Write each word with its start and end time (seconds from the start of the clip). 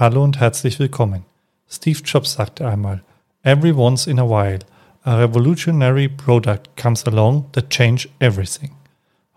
Hallo 0.00 0.24
und 0.24 0.40
herzlich 0.40 0.78
willkommen. 0.78 1.26
Steve 1.68 2.00
Jobs 2.06 2.32
sagte 2.32 2.66
einmal, 2.66 3.02
Every 3.42 3.76
once 3.76 4.06
in 4.06 4.18
a 4.18 4.26
while, 4.26 4.60
a 5.02 5.18
revolutionary 5.18 6.08
product 6.08 6.74
comes 6.74 7.04
along 7.04 7.44
that 7.52 7.68
change 7.68 8.08
everything. 8.18 8.70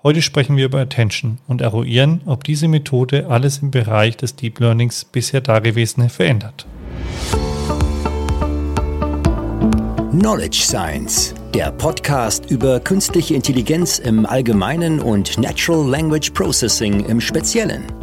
Heute 0.04 0.22
sprechen 0.22 0.56
wir 0.56 0.64
über 0.64 0.80
Attention 0.80 1.40
und 1.50 1.60
eruieren, 1.60 2.22
ob 2.26 2.46
diese 2.46 2.70
Methode 2.70 3.28
alles 3.28 3.58
im 3.58 3.72
Bereich 3.72 4.16
des 4.16 4.38
Deep 4.38 4.58
Learnings 4.62 5.04
bisher 5.04 5.42
Dagewesene 5.42 6.08
verändert. 6.08 6.66
Knowledge 10.12 10.62
Science, 10.62 11.36
der 11.54 11.74
Podcast 11.74 12.50
über 12.50 12.80
künstliche 12.80 13.36
Intelligenz 13.36 14.00
im 14.00 14.26
Allgemeinen 14.26 15.02
und 15.02 15.38
Natural 15.38 15.86
Language 15.86 16.30
Processing 16.30 17.04
im 17.08 17.20
Speziellen. 17.20 18.03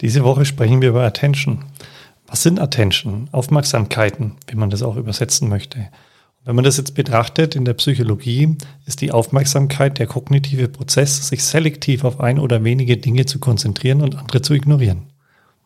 Diese 0.00 0.24
Woche 0.24 0.44
sprechen 0.44 0.82
wir 0.82 0.90
über 0.90 1.04
Attention. 1.04 1.64
Was 2.26 2.42
sind 2.42 2.58
Attention? 2.58 3.28
Aufmerksamkeiten, 3.32 4.36
wie 4.48 4.56
man 4.56 4.70
das 4.70 4.82
auch 4.82 4.96
übersetzen 4.96 5.48
möchte. 5.48 5.88
Wenn 6.44 6.56
man 6.56 6.64
das 6.64 6.76
jetzt 6.76 6.94
betrachtet 6.94 7.56
in 7.56 7.64
der 7.64 7.74
Psychologie, 7.74 8.56
ist 8.86 9.00
die 9.00 9.12
Aufmerksamkeit 9.12 9.98
der 9.98 10.06
kognitive 10.06 10.68
Prozess, 10.68 11.28
sich 11.28 11.42
selektiv 11.42 12.04
auf 12.04 12.20
ein 12.20 12.38
oder 12.38 12.64
wenige 12.64 12.98
Dinge 12.98 13.24
zu 13.24 13.38
konzentrieren 13.38 14.02
und 14.02 14.16
andere 14.16 14.42
zu 14.42 14.52
ignorieren. 14.52 15.06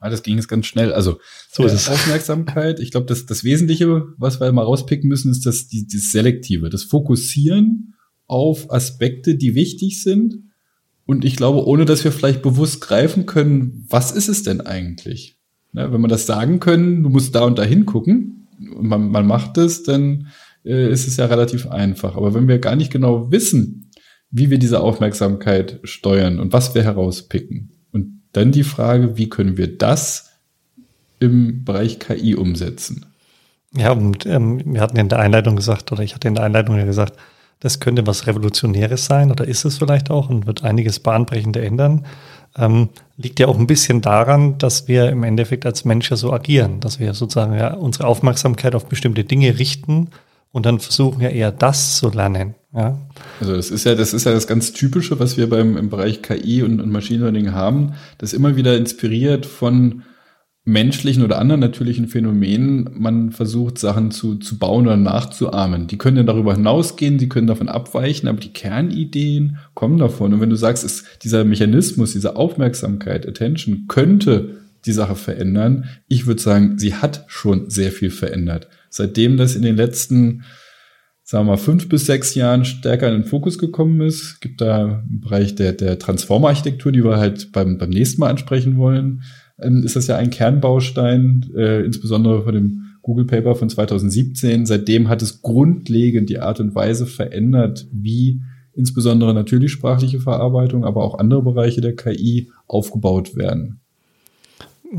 Ja, 0.01 0.09
das 0.09 0.23
ging 0.23 0.37
jetzt 0.37 0.47
ganz 0.47 0.67
schnell. 0.67 0.93
Also 0.93 1.19
so 1.51 1.65
ist 1.65 1.73
es. 1.73 1.89
Aufmerksamkeit. 1.89 2.79
Ich 2.79 2.93
glaube, 2.93 3.07
das, 3.07 3.27
das 3.27 3.43
Wesentliche, 3.43 4.05
was 4.17 4.41
wir 4.41 4.53
mal 4.53 4.63
rauspicken 4.63 5.09
müssen, 5.09 5.33
ist 5.33 5.47
das, 5.47 5.67
die, 5.67 5.89
das 5.89 6.13
Selektive, 6.13 6.71
das 6.71 6.85
Fokussieren 6.85 7.95
auf 8.27 8.71
Aspekte, 8.71 9.37
die 9.37 9.57
wichtig 9.57 10.03
sind 10.03 10.48
und 11.09 11.25
ich 11.25 11.37
glaube, 11.37 11.67
ohne 11.67 11.87
dass 11.87 12.05
wir 12.05 12.13
vielleicht 12.13 12.43
bewusst 12.43 12.83
greifen 12.83 13.25
können, 13.25 13.87
was 13.89 14.13
ist 14.13 14.29
es 14.29 14.43
denn 14.43 14.61
eigentlich? 14.61 15.39
Ja, 15.73 15.91
wenn 15.91 16.03
wir 16.03 16.09
das 16.09 16.27
sagen 16.27 16.61
können, 16.61 17.03
du 17.03 17.09
musst 17.09 17.35
da 17.35 17.45
und 17.45 17.59
da 17.59 17.63
hingucken, 17.63 18.47
man, 18.59 19.09
man 19.09 19.27
macht 19.27 19.57
es, 19.57 19.83
dann 19.85 20.27
äh, 20.67 20.93
ist 20.93 21.09
es 21.09 21.17
ja 21.17 21.25
relativ 21.25 21.67
einfach. 21.67 22.15
Aber 22.15 22.35
wenn 22.35 22.47
wir 22.47 22.59
gar 22.59 22.77
nicht 22.77 22.93
genau 22.93 23.33
wissen, 23.33 23.91
wie 24.31 24.51
wir 24.51 24.59
diese 24.59 24.81
Aufmerksamkeit 24.81 25.81
steuern 25.83 26.39
und 26.39 26.53
was 26.53 26.75
wir 26.75 26.85
herauspicken, 26.85 27.71
und 27.91 28.21
dann 28.33 28.53
die 28.53 28.63
Frage, 28.63 29.17
wie 29.17 29.31
können 29.31 29.57
wir 29.57 29.79
das 29.79 30.33
im 31.21 31.65
Bereich 31.65 32.01
KI 32.01 32.35
umsetzen? 32.35 33.07
Ja, 33.75 33.93
und 33.93 34.27
ähm, 34.27 34.61
wir 34.75 34.83
hatten 34.83 34.99
in 34.99 35.09
der 35.09 35.21
Einleitung 35.21 35.57
gesagt, 35.57 35.91
oder 35.91 36.03
ich 36.03 36.15
hatte 36.15 36.29
in 36.29 36.35
der 36.35 36.45
Einleitung 36.45 36.77
ja 36.77 36.85
gesagt, 36.85 37.19
das 37.61 37.81
könnte 37.81 38.07
was 38.07 38.27
Revolutionäres 38.27 39.07
sein 39.07 39.31
oder 39.31 39.47
ist 39.47 39.65
es 39.65 39.79
vielleicht 39.79 40.11
auch 40.11 40.31
und 40.31 40.47
wird 40.47 40.65
einiges 40.65 41.01
Bahnbrechende 41.01 41.65
ändern. 41.65 42.07
Ähm, 42.57 42.89
liegt 43.17 43.41
ja 43.41 43.49
auch 43.49 43.59
ein 43.59 43.67
bisschen 43.67 44.01
daran, 44.01 44.59
dass 44.59 44.89
wir 44.89 45.11
im 45.11 45.23
Endeffekt 45.23 45.67
als 45.67 45.85
Menschen 45.85 46.17
so 46.17 46.33
agieren, 46.33 46.81
dass 46.81 46.99
wir 46.99 47.15
sozusagen 47.15 47.55
ja 47.55 47.75
unsere 47.75 48.07
Aufmerksamkeit 48.07 48.75
auf 48.75 48.87
bestimmte 48.87 49.25
Dinge 49.25 49.59
richten 49.59 50.09
und 50.53 50.67
dann 50.67 50.81
versuchen 50.81 51.21
ja 51.21 51.29
eher 51.29 51.53
das 51.53 51.97
zu 51.99 52.11
lernen. 52.11 52.55
Ja. 52.75 52.99
Also 53.41 53.55
das 53.55 53.71
ist 53.71 53.85
ja, 53.85 53.95
das 53.95 54.15
ist 54.15 54.25
ja 54.25 54.33
das 54.33 54.47
ganz 54.47 54.73
Typische, 54.73 55.19
was 55.21 55.37
wir 55.37 55.49
beim 55.49 55.77
im 55.77 55.91
Bereich 55.91 56.23
KI 56.23 56.63
und, 56.63 56.81
und 56.81 56.91
Machine 56.91 57.21
Learning 57.21 57.53
haben, 57.53 57.95
das 58.19 58.33
immer 58.33 58.57
wieder 58.57 58.77
inspiriert 58.77 59.47
von 59.47 60.03
menschlichen 60.69 61.23
oder 61.23 61.39
anderen 61.39 61.63
natürlichen 61.63 62.09
Phänomenen 62.09 62.91
man 62.93 63.33
versucht, 63.33 63.79
Sachen 63.79 64.11
zu, 64.11 64.37
zu 64.37 64.59
bauen 64.59 64.87
oder 64.87 64.99
nachzuahmen. 64.99 65.87
Die 65.87 65.97
können 65.97 66.17
dann 66.17 66.27
darüber 66.27 66.55
hinausgehen, 66.55 67.17
die 67.17 67.31
können 67.31 67.47
davon 67.47 67.71
abweichen, 67.71 68.29
aber 68.29 68.39
die 68.39 68.53
Kernideen 68.53 69.57
kommen 69.73 69.97
davon. 69.97 70.35
Und 70.35 70.43
wenn 70.43 70.51
du 70.51 70.57
sagst, 70.57 70.85
ist 70.85 71.07
dieser 71.23 71.45
Mechanismus, 71.45 72.13
diese 72.13 72.37
Aufmerksamkeit, 72.37 73.27
Attention, 73.27 73.87
könnte 73.89 74.59
die 74.85 74.93
Sache 74.93 75.15
verändern, 75.15 75.87
ich 76.07 76.27
würde 76.27 76.43
sagen, 76.43 76.79
sie 76.79 76.95
hat 76.95 77.25
schon 77.29 77.71
sehr 77.71 77.91
viel 77.91 78.11
verändert. 78.11 78.69
Seitdem 78.91 79.39
das 79.39 79.57
in 79.57 79.63
den 79.63 79.77
letzten, 79.77 80.45
sagen 81.23 81.47
wir 81.47 81.53
mal, 81.53 81.57
fünf 81.57 81.89
bis 81.89 82.05
sechs 82.05 82.35
Jahren 82.35 82.67
stärker 82.67 83.09
in 83.09 83.23
den 83.23 83.29
Fokus 83.29 83.57
gekommen 83.57 84.03
ist, 84.03 84.41
gibt 84.43 84.61
da 84.61 85.03
im 85.09 85.21
Bereich 85.21 85.55
der, 85.55 85.73
der 85.73 85.99
Transformer-Architektur, 85.99 86.93
die 86.93 87.05
wir 87.05 87.17
halt 87.17 87.53
beim, 87.53 87.79
beim 87.79 87.91
nächsten 87.91 88.21
Mal 88.21 88.29
ansprechen 88.29 88.77
wollen, 88.77 89.23
ähm, 89.61 89.83
ist 89.85 89.97
das 89.97 90.07
ja 90.07 90.17
ein 90.17 90.31
Kernbaustein, 90.31 91.51
äh, 91.57 91.85
insbesondere 91.85 92.43
von 92.43 92.55
dem 92.55 92.83
Google 93.03 93.25
Paper 93.25 93.55
von 93.55 93.71
2017. 93.71 94.67
Seitdem 94.67 95.09
hat 95.09 95.23
es 95.23 95.43
grundlegend 95.43 96.29
die 96.29 96.41
Art 96.41 96.61
und 96.61 96.75
Weise 96.75 97.07
verändert, 97.07 97.87
wie 97.93 98.43
insbesondere 98.75 99.35
natürlich 99.35 99.73
sprachliche 99.73 100.21
Verarbeitung, 100.21 100.85
aber 100.85 101.03
auch 101.03 101.19
andere 101.19 101.43
Bereiche 101.43 101.81
der 101.81 101.97
KI 101.97 102.51
aufgebaut 102.67 103.35
werden. 103.35 103.81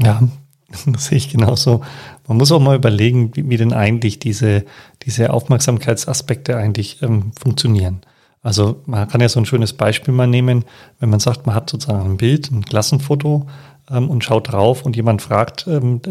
Ja, 0.03 0.21
das 0.87 1.05
sehe 1.05 1.17
ich 1.17 1.29
genauso. 1.29 1.81
Man 2.27 2.37
muss 2.37 2.51
auch 2.51 2.59
mal 2.59 2.75
überlegen, 2.75 3.31
wie, 3.35 3.49
wie 3.49 3.57
denn 3.57 3.73
eigentlich 3.73 4.19
diese, 4.19 4.65
diese 5.03 5.31
Aufmerksamkeitsaspekte 5.31 6.57
eigentlich 6.57 7.01
ähm, 7.01 7.31
funktionieren. 7.39 8.01
Also 8.41 8.81
man 8.85 9.07
kann 9.07 9.21
ja 9.21 9.27
so 9.27 9.39
ein 9.39 9.45
schönes 9.45 9.73
Beispiel 9.73 10.13
mal 10.13 10.27
nehmen, 10.27 10.63
wenn 10.99 11.09
man 11.09 11.19
sagt, 11.19 11.45
man 11.45 11.55
hat 11.55 11.69
sozusagen 11.69 12.09
ein 12.09 12.17
Bild, 12.17 12.51
ein 12.51 12.63
Klassenfoto, 12.63 13.47
ähm, 13.89 14.09
und 14.09 14.23
schaut 14.23 14.51
drauf 14.51 14.85
und 14.85 14.95
jemand 14.95 15.21
fragt 15.21 15.67
ähm, 15.67 16.01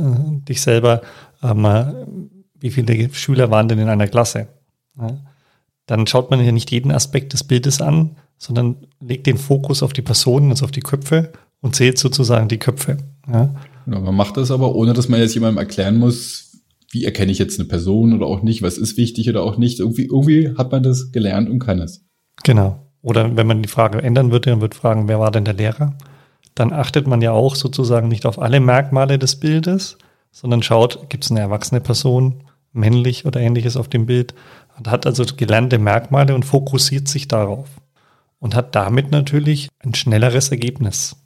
dich 0.45 0.61
selber, 0.61 1.03
ähm, 1.43 2.31
wie 2.59 2.71
viele 2.71 3.13
Schüler 3.15 3.51
waren 3.51 3.69
denn 3.69 3.79
in 3.79 3.89
einer 3.89 4.09
Klasse? 4.09 4.49
Ja? 5.01 5.19
Dann 5.87 6.07
schaut 6.07 6.31
man 6.31 6.45
ja 6.45 6.53
nicht 6.53 6.71
jeden 6.71 6.93
Aspekt 6.93 7.33
des 7.33 7.45
Bildes 7.45 7.81
an, 7.81 8.17
sondern 8.37 8.77
legt 9.01 9.27
den 9.27 9.39
Fokus 9.39 9.83
auf 9.83 9.93
die 9.93 10.03
Personen, 10.03 10.51
also 10.51 10.65
auf 10.65 10.71
die 10.71 10.81
Köpfe 10.81 11.33
und 11.61 11.75
zählt 11.75 11.99
sozusagen 11.99 12.49
die 12.49 12.59
Köpfe. 12.59 12.99
Ja? 13.27 13.55
Ja, 13.87 13.99
man 14.01 14.15
macht 14.15 14.37
das 14.37 14.51
aber, 14.51 14.75
ohne 14.75 14.93
dass 14.93 15.09
man 15.09 15.21
jetzt 15.21 15.35
jemandem 15.35 15.59
erklären 15.59 15.99
muss, 15.99 16.63
wie 16.91 17.05
erkenne 17.05 17.33
ich 17.33 17.39
jetzt 17.39 17.59
eine 17.59 17.69
Person 17.69 18.15
oder 18.15 18.27
auch 18.27 18.43
nicht, 18.43 18.63
was 18.63 18.79
ist 18.79 18.97
wichtig 18.97 19.29
oder 19.29 19.43
auch 19.43 19.57
nicht. 19.57 19.81
Irgendwie, 19.81 20.07
irgendwie 20.07 20.55
hat 20.57 20.73
man 20.73 20.83
das 20.83 21.13
gelernt 21.13 21.49
und 21.51 21.59
kann 21.59 21.81
es. 21.81 22.05
Genau. 22.45 22.87
Oder 23.03 23.37
wenn 23.37 23.47
man 23.47 23.63
die 23.63 23.69
Frage 23.69 24.03
ändern 24.03 24.31
würde, 24.31 24.51
dann 24.51 24.61
wird 24.61 24.75
fragen, 24.75 25.09
wer 25.09 25.21
war 25.21 25.31
denn 25.31 25.45
der 25.45 25.55
Lehrer? 25.55 25.97
Dann 26.59 26.73
achtet 26.73 27.07
man 27.07 27.23
ja 27.23 27.33
auch 27.33 27.55
sozusagen 27.55 28.09
nicht 28.09 28.27
auf 28.27 28.39
alle 28.39 28.61
Merkmale 28.61 29.19
des 29.19 29.37
Bildes, 29.37 29.99
sondern 30.31 30.63
schaut, 30.63 31.09
gibt 31.09 31.25
es 31.25 31.31
eine 31.31 31.41
erwachsene 31.41 31.81
Person, 31.81 32.45
männlich 32.73 33.27
oder 33.27 33.41
ähnliches 33.41 33.77
auf 33.77 33.89
dem 33.89 34.07
Bild, 34.07 34.35
und 34.77 34.89
hat 34.89 35.07
also 35.07 35.25
gelernte 35.37 35.79
Merkmale 35.79 36.35
und 36.35 36.45
fokussiert 36.45 37.09
sich 37.09 37.29
darauf. 37.29 37.69
Und 38.41 38.55
hat 38.55 38.77
damit 38.77 39.11
natürlich 39.11 39.69
ein 39.81 39.95
schnelleres 39.95 40.51
Ergebnis. 40.51 41.17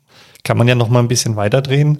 Kann 0.44 0.58
man 0.58 0.66
ja 0.66 0.74
noch 0.74 0.88
mal 0.88 0.98
ein 0.98 1.08
bisschen 1.08 1.36
weiterdrehen, 1.36 1.98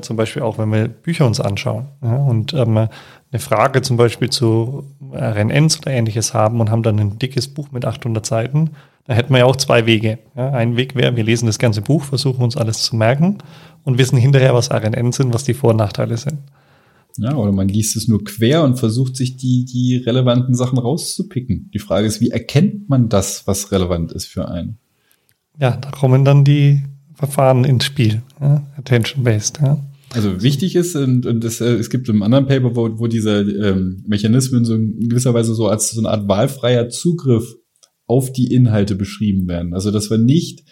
zum 0.00 0.16
Beispiel 0.16 0.42
auch, 0.42 0.56
wenn 0.56 0.72
wir 0.72 0.88
Bücher 0.88 1.26
uns 1.26 1.38
anschauen 1.38 1.86
ja, 2.02 2.16
und 2.16 2.54
ähm, 2.54 2.76
eine 2.78 3.40
Frage 3.40 3.82
zum 3.82 3.98
Beispiel 3.98 4.30
zu 4.30 4.84
RNNs 5.12 5.80
oder 5.80 5.90
ähnliches 5.90 6.32
haben 6.32 6.60
und 6.60 6.70
haben 6.70 6.82
dann 6.82 6.98
ein 6.98 7.18
dickes 7.18 7.48
Buch 7.48 7.72
mit 7.72 7.84
800 7.84 8.24
Seiten, 8.24 8.70
da 9.06 9.12
hätten 9.12 9.32
wir 9.34 9.40
ja 9.40 9.44
auch 9.44 9.56
zwei 9.56 9.84
Wege. 9.84 10.18
Ja, 10.34 10.50
ein 10.52 10.76
Weg 10.76 10.94
wäre, 10.94 11.14
wir 11.14 11.24
lesen 11.24 11.46
das 11.46 11.58
ganze 11.58 11.82
Buch, 11.82 12.04
versuchen 12.04 12.42
uns 12.42 12.56
alles 12.56 12.82
zu 12.82 12.96
merken 12.96 13.38
und 13.82 13.98
wissen 13.98 14.16
hinterher, 14.16 14.54
was 14.54 14.70
RNN 14.70 15.12
sind, 15.12 15.34
was 15.34 15.44
die 15.44 15.54
Vor- 15.54 15.70
und 15.70 15.76
Nachteile 15.76 16.16
sind. 16.16 16.38
Ja, 17.16 17.36
oder 17.36 17.52
man 17.52 17.68
liest 17.68 17.96
es 17.96 18.08
nur 18.08 18.24
quer 18.24 18.64
und 18.64 18.76
versucht 18.76 19.14
sich 19.14 19.36
die, 19.36 19.64
die 19.64 19.98
relevanten 19.98 20.54
Sachen 20.54 20.78
rauszupicken. 20.78 21.70
Die 21.72 21.78
Frage 21.78 22.06
ist, 22.06 22.20
wie 22.20 22.30
erkennt 22.30 22.88
man 22.88 23.08
das, 23.08 23.46
was 23.46 23.70
relevant 23.70 24.10
ist 24.12 24.26
für 24.26 24.48
einen? 24.48 24.78
Ja, 25.58 25.76
da 25.76 25.90
kommen 25.90 26.24
dann 26.24 26.44
die 26.44 26.82
Verfahren 27.14 27.64
ins 27.64 27.84
Spiel. 27.84 28.22
Ja? 28.40 28.66
Attention-based, 28.76 29.60
ja. 29.62 29.78
Also 30.14 30.42
wichtig 30.42 30.76
ist, 30.76 30.94
und, 30.94 31.26
und 31.26 31.42
das, 31.42 31.60
äh, 31.60 31.74
es 31.74 31.90
gibt 31.90 32.08
im 32.08 32.22
anderen 32.22 32.46
Paper, 32.46 32.76
wo, 32.76 32.98
wo 32.98 33.08
diese 33.08 33.40
ähm, 33.40 34.04
Mechanismen 34.06 34.64
so 34.64 34.74
in 34.74 35.08
gewisser 35.08 35.34
Weise 35.34 35.54
so 35.54 35.66
als 35.66 35.90
so 35.90 36.00
eine 36.00 36.10
Art 36.10 36.28
wahlfreier 36.28 36.88
Zugriff 36.88 37.56
auf 38.06 38.30
die 38.32 38.52
Inhalte 38.52 38.94
beschrieben 38.94 39.48
werden. 39.48 39.74
Also 39.74 39.90
dass 39.90 40.10
wir 40.10 40.18
nicht, 40.18 40.62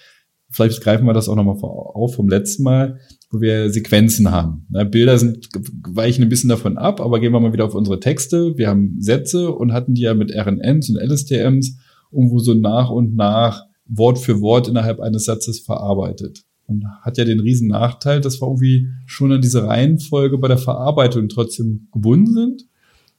vielleicht 0.51 0.81
greifen 0.81 1.07
wir 1.07 1.13
das 1.13 1.29
auch 1.29 1.35
nochmal 1.35 1.57
auf 1.61 2.15
vom 2.15 2.29
letzten 2.29 2.63
Mal, 2.63 3.01
wo 3.31 3.41
wir 3.41 3.71
Sequenzen 3.71 4.31
haben. 4.31 4.67
Na, 4.71 4.85
Bilder 4.85 5.19
sind, 5.19 5.49
weichen 5.89 6.23
ein 6.23 6.29
bisschen 6.29 6.51
davon 6.51 6.79
ab, 6.79 7.01
aber 7.01 7.19
gehen 7.19 7.33
wir 7.33 7.41
mal 7.41 7.53
wieder 7.53 7.65
auf 7.65 7.75
unsere 7.75 7.99
Texte. 7.99 8.57
Wir 8.57 8.69
haben 8.69 9.01
Sätze 9.01 9.51
und 9.51 9.73
hatten 9.73 9.95
die 9.95 10.03
ja 10.03 10.15
mit 10.15 10.31
RNNs 10.31 10.91
und 10.91 11.03
LSTMs 11.03 11.79
irgendwo 12.13 12.39
so 12.39 12.55
nach 12.55 12.91
und 12.91 13.17
nach 13.17 13.65
Wort 13.87 14.19
für 14.19 14.41
Wort 14.41 14.69
innerhalb 14.69 15.01
eines 15.01 15.25
Satzes 15.25 15.61
verarbeitet. 15.61 16.45
Und 16.67 16.85
hat 17.03 17.19
ja 17.19 17.25
den 17.25 17.41
riesen 17.41 17.69
Nachteil, 17.69 18.21
dass 18.21 18.41
wir 18.41 18.47
irgendwie 18.47 18.89
schon 19.07 19.33
an 19.33 19.43
diese 19.43 19.67
Reihenfolge 19.67 20.39
bei 20.39 20.49
der 20.49 20.59
Verarbeitung 20.59 21.29
trotzdem 21.29 21.89
gebunden 21.93 22.33
sind 22.33 22.67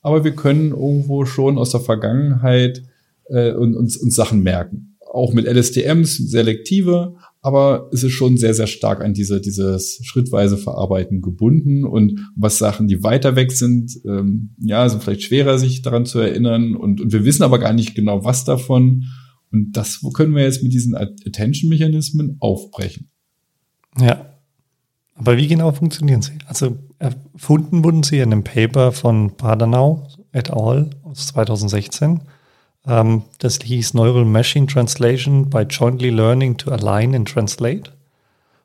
aber 0.04 0.24
wir 0.24 0.36
können 0.36 0.71
irgendwo 0.71 1.25
schon 1.25 1.57
aus 1.57 1.71
der 1.71 1.80
Vergangenheit 1.80 2.83
äh, 3.30 3.54
uns, 3.54 3.98
uns 3.98 4.15
Sachen 4.15 4.44
merken. 4.44 4.98
Auch 5.12 5.33
mit 5.33 5.45
LSTMs, 5.45 6.18
selektive, 6.18 7.15
aber 7.42 7.89
es 7.94 8.04
ist 8.04 8.12
schon 8.12 8.38
sehr, 8.38 8.54
sehr 8.54 8.68
stark 8.68 9.01
an 9.01 9.13
diese, 9.13 9.39
dieses 9.39 10.00
schrittweise 10.04 10.57
Verarbeiten 10.57 11.21
gebunden 11.21 11.86
und 11.86 12.19
was 12.36 12.57
Sachen, 12.57 12.88
die 12.88 13.04
weiter 13.04 13.36
weg 13.36 13.51
sind, 13.51 14.00
ähm, 14.06 14.50
ja, 14.60 14.88
sind 14.89 15.04
vielleicht 15.04 15.24
schwerer, 15.24 15.57
sich 15.57 15.81
daran 15.81 16.06
zu 16.06 16.19
erinnern 16.19 16.75
und, 16.75 17.00
und 17.00 17.13
wir 17.13 17.25
wissen 17.25 17.44
aber 17.44 17.60
gar 17.60 17.74
nicht 17.74 17.95
genau, 17.95 18.25
was 18.25 18.44
davon 18.44 19.06
und 19.53 19.71
das 19.73 20.01
können 20.13 20.35
wir 20.35 20.44
jetzt 20.44 20.63
mit 20.63 20.73
diesen 20.73 20.95
Attention-Mechanismen 20.95 22.38
aufbrechen. 22.39 23.09
Ja. 24.00 24.25
Aber 25.15 25.38
wie 25.38 25.47
genau 25.47 25.71
funktionieren 25.71 26.23
sie? 26.23 26.39
Also 26.47 26.75
erfunden 26.97 27.83
wurden 27.83 28.01
sie 28.01 28.17
in 28.17 28.33
einem 28.33 28.44
Paper 28.44 28.91
von 28.91 29.38
Padanau 29.38 30.07
et 30.31 30.50
al. 30.50 30.89
aus 31.03 31.27
2016. 31.27 32.21
Ähm, 32.88 33.21
das 33.38 33.59
hieß 33.61 33.94
Neural 33.94 34.25
Machine 34.25 34.65
Translation 34.65 35.50
by 35.51 35.61
Jointly 35.69 36.09
Learning 36.09 36.57
to 36.57 36.71
Align 36.71 37.13
and 37.13 37.27
Translate. 37.27 37.91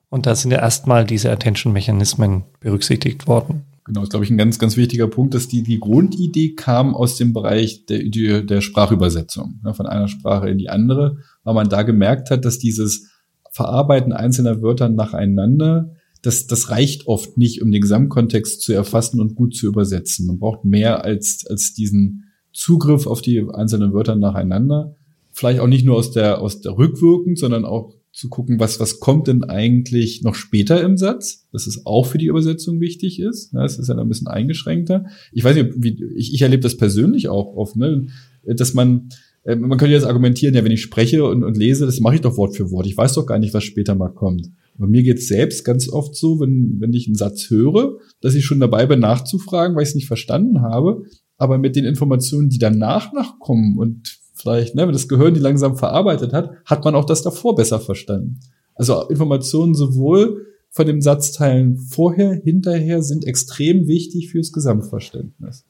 Und 0.08 0.25
da 0.25 0.35
sind 0.35 0.50
ja 0.52 0.58
erstmal 0.58 1.05
diese 1.05 1.31
Attention-Mechanismen 1.31 2.44
berücksichtigt 2.61 3.26
worden. 3.26 3.67
Genau, 3.88 4.02
ist, 4.02 4.11
glaube 4.11 4.26
ich, 4.26 4.31
ein 4.31 4.37
ganz, 4.37 4.58
ganz 4.58 4.76
wichtiger 4.76 5.08
Punkt, 5.08 5.32
dass 5.32 5.49
die, 5.49 5.62
die 5.62 5.81
Grundidee 5.81 6.55
kam 6.55 6.94
aus 6.94 7.17
dem 7.17 7.32
Bereich 7.32 7.87
der, 7.87 8.43
der 8.43 8.61
Sprachübersetzung, 8.61 9.61
ja, 9.64 9.73
von 9.73 9.87
einer 9.87 10.08
Sprache 10.08 10.50
in 10.50 10.58
die 10.58 10.69
andere, 10.69 11.17
weil 11.43 11.55
man 11.55 11.70
da 11.70 11.85
gemerkt 11.85 12.31
hat, 12.31 12.44
dass 12.44 12.58
dieses 12.58 13.08
Verarbeiten 13.50 14.12
einzelner 14.12 14.61
Wörter 14.61 14.90
nacheinander, 14.90 15.94
das, 16.20 16.46
das 16.46 16.69
reicht 16.69 17.06
oft 17.06 17.38
nicht, 17.38 17.62
um 17.62 17.73
den 17.73 17.81
Gesamtkontext 17.81 18.61
zu 18.61 18.75
erfassen 18.75 19.23
und 19.23 19.35
gut 19.35 19.56
zu 19.56 19.67
übersetzen. 19.67 20.26
Man 20.26 20.38
braucht 20.38 20.67
mehr 20.67 21.02
als, 21.02 21.46
als 21.49 21.73
diesen 21.73 22.25
Zugriff 22.52 23.06
auf 23.06 23.23
die 23.23 23.43
einzelnen 23.50 23.94
Wörter 23.94 24.17
nacheinander. 24.17 24.96
Vielleicht 25.32 25.61
auch 25.61 25.67
nicht 25.67 25.87
nur 25.87 25.96
aus 25.96 26.11
der, 26.11 26.43
aus 26.43 26.61
der 26.61 26.76
Rückwirkung, 26.76 27.37
sondern 27.37 27.64
auch 27.64 27.94
zu 28.19 28.29
gucken, 28.29 28.59
was, 28.59 28.81
was 28.81 28.99
kommt 28.99 29.29
denn 29.29 29.44
eigentlich 29.44 30.23
noch 30.23 30.35
später 30.35 30.82
im 30.82 30.97
Satz, 30.97 31.47
dass 31.53 31.69
es 31.69 31.87
auch 31.87 32.05
für 32.05 32.19
die 32.19 32.26
Übersetzung 32.26 32.81
wichtig 32.81 33.20
ist. 33.20 33.53
Ja, 33.53 33.65
es 33.65 33.79
ist 33.79 33.88
ja 33.88 33.97
ein 33.97 34.09
bisschen 34.09 34.26
eingeschränkter. 34.26 35.06
Ich 35.31 35.44
weiß 35.44 35.55
nicht, 35.55 35.75
wie, 35.76 36.05
ich, 36.17 36.35
ich 36.35 36.43
erlebe 36.43 36.65
das 36.65 36.76
persönlich 36.76 37.29
auch 37.29 37.55
oft, 37.55 37.76
ne, 37.76 38.06
dass 38.43 38.75
man, 38.75 39.11
äh, 39.44 39.55
man 39.55 39.79
könnte 39.79 39.94
jetzt 39.94 40.05
argumentieren, 40.05 40.53
ja, 40.56 40.65
wenn 40.65 40.73
ich 40.73 40.82
spreche 40.82 41.25
und, 41.25 41.44
und 41.44 41.56
lese, 41.56 41.87
das 41.87 42.00
mache 42.00 42.17
ich 42.17 42.20
doch 42.20 42.37
Wort 42.37 42.56
für 42.56 42.73
Wort. 42.73 42.88
Ich 42.88 42.97
weiß 42.97 43.12
doch 43.15 43.25
gar 43.25 43.38
nicht, 43.38 43.55
was 43.55 43.62
später 43.62 43.94
mal 43.94 44.09
kommt. 44.09 44.50
Bei 44.76 44.88
mir 44.88 45.05
geht 45.05 45.19
es 45.19 45.29
selbst 45.29 45.64
ganz 45.64 45.88
oft 45.88 46.17
so, 46.17 46.41
wenn, 46.41 46.81
wenn 46.81 46.93
ich 46.93 47.06
einen 47.06 47.14
Satz 47.14 47.50
höre, 47.50 47.99
dass 48.21 48.35
ich 48.35 48.44
schon 48.44 48.59
dabei 48.59 48.87
bin, 48.87 48.99
nachzufragen, 48.99 49.76
weil 49.76 49.85
ich 49.85 49.91
es 49.91 49.94
nicht 49.94 50.09
verstanden 50.09 50.61
habe. 50.61 51.05
Aber 51.37 51.59
mit 51.59 51.76
den 51.76 51.85
Informationen, 51.85 52.49
die 52.49 52.59
danach 52.59 53.12
nachkommen 53.12 53.79
und 53.79 54.18
vielleicht, 54.40 54.75
ne, 54.75 54.87
wenn 54.87 54.93
das 54.93 55.08
Gehirn 55.08 55.35
die 55.35 55.40
langsam 55.40 55.76
verarbeitet 55.76 56.32
hat, 56.32 56.50
hat 56.64 56.85
man 56.85 56.94
auch 56.94 57.05
das 57.05 57.23
davor 57.23 57.55
besser 57.55 57.81
verstanden. 57.81 58.40
Also 58.75 59.08
Informationen 59.08 59.75
sowohl 59.75 60.46
von 60.70 60.87
den 60.87 61.00
Satzteilen 61.00 61.79
vorher, 61.79 62.32
hinterher 62.32 63.02
sind 63.02 63.26
extrem 63.26 63.87
wichtig 63.88 64.31
fürs 64.31 64.52
Gesamtverständnis. 64.52 65.64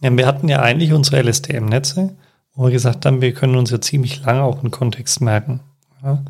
Ja, 0.00 0.16
wir 0.16 0.26
hatten 0.26 0.48
ja 0.48 0.60
eigentlich 0.60 0.92
unsere 0.92 1.22
LSTM-Netze, 1.22 2.16
wo 2.54 2.64
wir 2.64 2.70
gesagt 2.70 3.06
haben, 3.06 3.20
wir 3.20 3.32
können 3.32 3.56
uns 3.56 3.70
ja 3.70 3.80
ziemlich 3.80 4.24
lange 4.24 4.42
auch 4.42 4.60
einen 4.60 4.70
Kontext 4.70 5.20
merken. 5.20 5.60
Ja. 6.02 6.24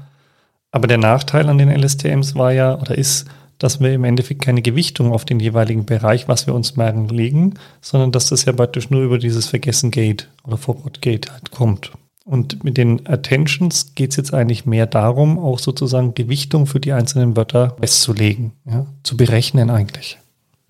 Aber 0.71 0.87
der 0.87 0.99
Nachteil 0.99 1.49
an 1.49 1.59
den 1.59 1.71
LSTMs 1.71 2.35
war 2.35 2.53
ja 2.53 2.81
oder 2.81 2.99
ist, 2.99 3.27
dass 3.59 3.81
wir 3.81 3.93
im 3.93 4.05
Endeffekt 4.05 4.43
keine 4.43 4.63
Gewichtung 4.63 5.13
auf 5.13 5.25
den 5.25 5.41
jeweiligen 5.41 5.85
Bereich, 5.85 6.29
was 6.29 6.47
wir 6.47 6.55
uns 6.55 6.77
merken, 6.77 7.09
legen, 7.09 7.55
sondern 7.81 8.13
dass 8.13 8.29
das 8.29 8.45
ja 8.45 8.53
praktisch 8.53 8.91
nur 8.91 9.03
über 9.03 9.19
dieses 9.19 9.47
Vergessen-Gate 9.47 10.29
oder 10.45 10.57
Forward-Gate 10.57 11.33
halt 11.33 11.51
kommt. 11.51 11.93
Und 12.25 12.65
mit 12.65 12.79
den 12.79 13.07
Attentions 13.07 13.95
geht 13.95 14.11
es 14.11 14.17
jetzt 14.17 14.33
eigentlich 14.33 14.65
mehr 14.65 14.87
darum, 14.87 15.39
auch 15.39 15.59
sozusagen 15.59 16.15
Gewichtung 16.15 16.67
für 16.67 16.81
die 16.81 16.93
einzelnen 16.93 17.37
Wörter 17.37 17.77
festzulegen, 17.79 18.53
ja, 18.65 18.87
zu 19.03 19.17
berechnen 19.17 19.69
eigentlich. 19.69 20.19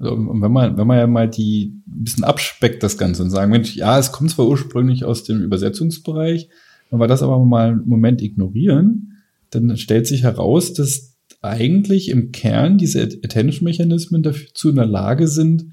Also, 0.01 0.17
wenn 0.17 0.53
man, 0.53 0.77
wenn 0.77 0.87
man 0.87 0.99
ja 0.99 1.07
mal 1.07 1.29
die 1.29 1.81
ein 1.87 2.05
bisschen 2.05 2.25
abspeckt 2.25 2.83
das 2.83 2.99
Ganze 2.99 3.23
und 3.23 3.31
sagen, 3.31 3.53
Mensch, 3.53 3.77
ja, 3.77 3.99
es 3.99 4.11
kommt 4.11 4.33
zwar 4.33 4.49
ursprünglich 4.49 5.05
aus 5.05 5.23
dem 5.23 5.43
Übersetzungsbereich, 5.43 6.49
wenn 6.91 6.99
wir 6.99 7.07
das 7.07 7.23
aber 7.23 7.39
mal 7.45 7.69
einen 7.69 7.89
Moment 7.89 8.21
ignorieren, 8.21 9.23
dann 9.51 9.77
stellt 9.77 10.09
sich 10.09 10.25
heraus, 10.25 10.75
dass 10.75 11.14
eigentlich 11.45 12.09
im 12.09 12.33
Kern 12.33 12.79
diese 12.79 13.03
Attention-Mechanismen 13.03 14.23
dazu 14.23 14.71
in 14.71 14.77
der 14.77 14.87
Lage 14.87 15.29
sind, 15.29 15.67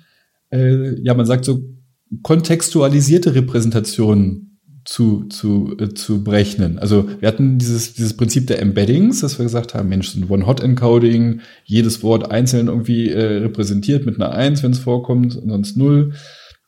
äh, 0.51 0.99
ja, 1.01 1.13
man 1.13 1.25
sagt 1.25 1.45
so, 1.45 1.63
kontextualisierte 2.23 3.35
Repräsentationen 3.35 4.59
zu, 4.83 5.25
zu, 5.25 5.75
äh, 5.79 5.89
zu 5.93 6.23
berechnen. 6.23 6.79
Also 6.79 7.07
wir 7.19 7.27
hatten 7.27 7.57
dieses, 7.57 7.93
dieses 7.93 8.17
Prinzip 8.17 8.47
der 8.47 8.61
Embeddings, 8.61 9.21
dass 9.21 9.37
wir 9.37 9.43
gesagt 9.43 9.73
haben, 9.73 9.89
Mensch, 9.89 10.15
ein 10.15 10.29
One-Hot-Encoding, 10.29 11.41
jedes 11.65 12.03
Wort 12.03 12.31
einzeln 12.31 12.67
irgendwie 12.67 13.09
äh, 13.09 13.37
repräsentiert 13.37 14.05
mit 14.05 14.15
einer 14.15 14.31
Eins, 14.31 14.63
wenn 14.63 14.71
es 14.71 14.79
vorkommt, 14.79 15.35
und 15.35 15.49
sonst 15.49 15.77
Null 15.77 16.13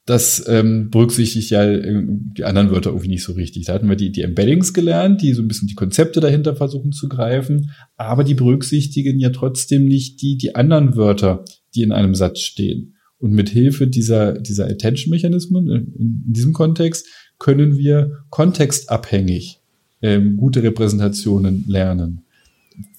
das 0.05 0.43
ähm, 0.49 0.89
berücksichtigt 0.89 1.49
ja 1.49 1.63
äh, 1.63 2.03
die 2.05 2.43
anderen 2.43 2.71
Wörter 2.71 2.89
irgendwie 2.89 3.09
nicht 3.09 3.23
so 3.23 3.33
richtig. 3.33 3.65
Da 3.65 3.73
hatten 3.73 3.87
wir 3.87 3.95
die, 3.95 4.11
die 4.11 4.21
Embeddings 4.21 4.73
gelernt, 4.73 5.21
die 5.21 5.33
so 5.33 5.41
ein 5.41 5.47
bisschen 5.47 5.69
die 5.69 5.75
Konzepte 5.75 6.19
dahinter 6.19 6.55
versuchen 6.55 6.91
zu 6.91 7.07
greifen, 7.07 7.71
aber 7.95 8.23
die 8.23 8.33
berücksichtigen 8.33 9.19
ja 9.19 9.29
trotzdem 9.29 9.85
nicht 9.85 10.21
die, 10.21 10.37
die 10.37 10.55
anderen 10.55 10.97
Wörter, 10.97 11.45
die 11.73 11.83
in 11.83 11.93
einem 11.93 12.15
Satz 12.15 12.39
stehen. 12.39 12.95
Und 13.17 13.31
mit 13.31 13.47
Hilfe 13.47 13.87
dieser, 13.87 14.33
dieser 14.33 14.65
Attention-Mechanismen 14.65 15.69
in, 15.69 15.93
in, 15.95 16.23
diesem 16.33 16.51
Kontext 16.51 17.07
können 17.39 17.77
wir 17.77 18.25
kontextabhängig 18.29 19.61
ähm, 20.01 20.35
gute 20.35 20.61
Repräsentationen 20.61 21.63
lernen. 21.65 22.25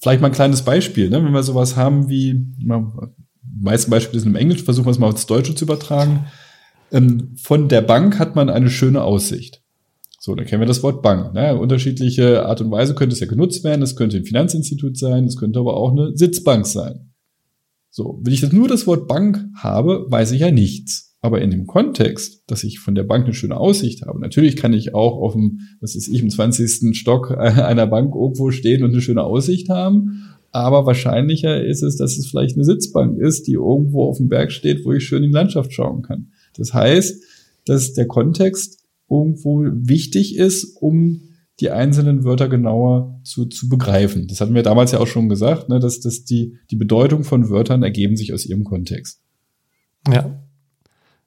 Vielleicht 0.00 0.22
mal 0.22 0.28
ein 0.28 0.34
kleines 0.34 0.62
Beispiel, 0.62 1.10
ne? 1.10 1.22
wenn 1.22 1.32
wir 1.32 1.42
sowas 1.42 1.76
haben 1.76 2.08
wie, 2.08 2.46
meisten 3.60 3.90
Beispiele 3.90 4.20
sind 4.20 4.30
im 4.30 4.36
Englisch, 4.36 4.62
versuchen 4.62 4.86
wir 4.86 4.92
es 4.92 4.98
mal 4.98 5.10
ins 5.10 5.26
Deutsche 5.26 5.54
zu 5.54 5.66
übertragen. 5.66 6.24
Ähm, 6.94 7.32
von 7.36 7.68
der 7.68 7.82
Bank 7.82 8.18
hat 8.18 8.36
man 8.36 8.48
eine 8.48 8.70
schöne 8.70 9.02
Aussicht. 9.02 9.62
So, 10.20 10.34
dann 10.34 10.46
kennen 10.46 10.62
wir 10.62 10.66
das 10.66 10.82
Wort 10.82 11.02
Bank. 11.02 11.34
Ne? 11.34 11.58
Unterschiedliche 11.58 12.46
Art 12.46 12.62
und 12.62 12.70
Weise 12.70 12.94
könnte 12.94 13.12
es 13.12 13.20
ja 13.20 13.26
genutzt 13.26 13.64
werden. 13.64 13.82
Es 13.82 13.96
könnte 13.96 14.16
ein 14.16 14.24
Finanzinstitut 14.24 14.96
sein, 14.96 15.24
es 15.24 15.36
könnte 15.36 15.58
aber 15.58 15.76
auch 15.76 15.90
eine 15.90 16.16
Sitzbank 16.16 16.66
sein. 16.66 17.10
So, 17.90 18.20
wenn 18.22 18.32
ich 18.32 18.40
jetzt 18.40 18.54
nur 18.54 18.68
das 18.68 18.86
Wort 18.86 19.06
Bank 19.06 19.44
habe, 19.56 20.06
weiß 20.08 20.32
ich 20.32 20.40
ja 20.40 20.50
nichts. 20.50 21.16
Aber 21.20 21.40
in 21.40 21.50
dem 21.50 21.66
Kontext, 21.66 22.42
dass 22.46 22.64
ich 22.64 22.78
von 22.78 22.94
der 22.94 23.02
Bank 23.02 23.24
eine 23.24 23.34
schöne 23.34 23.56
Aussicht 23.56 24.02
habe, 24.02 24.20
natürlich 24.20 24.56
kann 24.56 24.72
ich 24.72 24.94
auch 24.94 25.16
auf 25.16 25.32
dem, 25.32 25.60
was 25.80 25.94
ist 25.94 26.08
ich, 26.08 26.22
im 26.22 26.30
20. 26.30 26.96
Stock 26.96 27.30
einer 27.36 27.86
Bank 27.86 28.14
irgendwo 28.14 28.50
stehen 28.50 28.82
und 28.82 28.92
eine 28.92 29.00
schöne 29.00 29.24
Aussicht 29.24 29.68
haben. 29.68 30.24
Aber 30.52 30.86
wahrscheinlicher 30.86 31.64
ist 31.64 31.82
es, 31.82 31.96
dass 31.96 32.16
es 32.16 32.28
vielleicht 32.28 32.56
eine 32.56 32.64
Sitzbank 32.64 33.18
ist, 33.18 33.46
die 33.46 33.54
irgendwo 33.54 34.04
auf 34.04 34.18
dem 34.18 34.28
Berg 34.28 34.52
steht, 34.52 34.84
wo 34.84 34.92
ich 34.92 35.04
schön 35.04 35.24
in 35.24 35.30
die 35.30 35.34
Landschaft 35.34 35.72
schauen 35.72 36.02
kann. 36.02 36.28
Das 36.56 36.74
heißt, 36.74 37.22
dass 37.66 37.92
der 37.94 38.06
Kontext 38.06 38.84
irgendwo 39.08 39.64
wichtig 39.64 40.36
ist, 40.36 40.76
um 40.80 41.22
die 41.60 41.70
einzelnen 41.70 42.24
Wörter 42.24 42.48
genauer 42.48 43.20
zu, 43.22 43.46
zu 43.46 43.68
begreifen. 43.68 44.26
Das 44.26 44.40
hatten 44.40 44.54
wir 44.54 44.62
damals 44.62 44.92
ja 44.92 44.98
auch 44.98 45.06
schon 45.06 45.28
gesagt, 45.28 45.68
ne, 45.68 45.78
dass, 45.78 46.00
dass 46.00 46.24
die, 46.24 46.58
die 46.70 46.76
Bedeutung 46.76 47.22
von 47.22 47.48
Wörtern 47.48 47.82
ergeben 47.82 48.16
sich 48.16 48.32
aus 48.32 48.44
ihrem 48.44 48.64
Kontext. 48.64 49.20
Ja. 50.12 50.40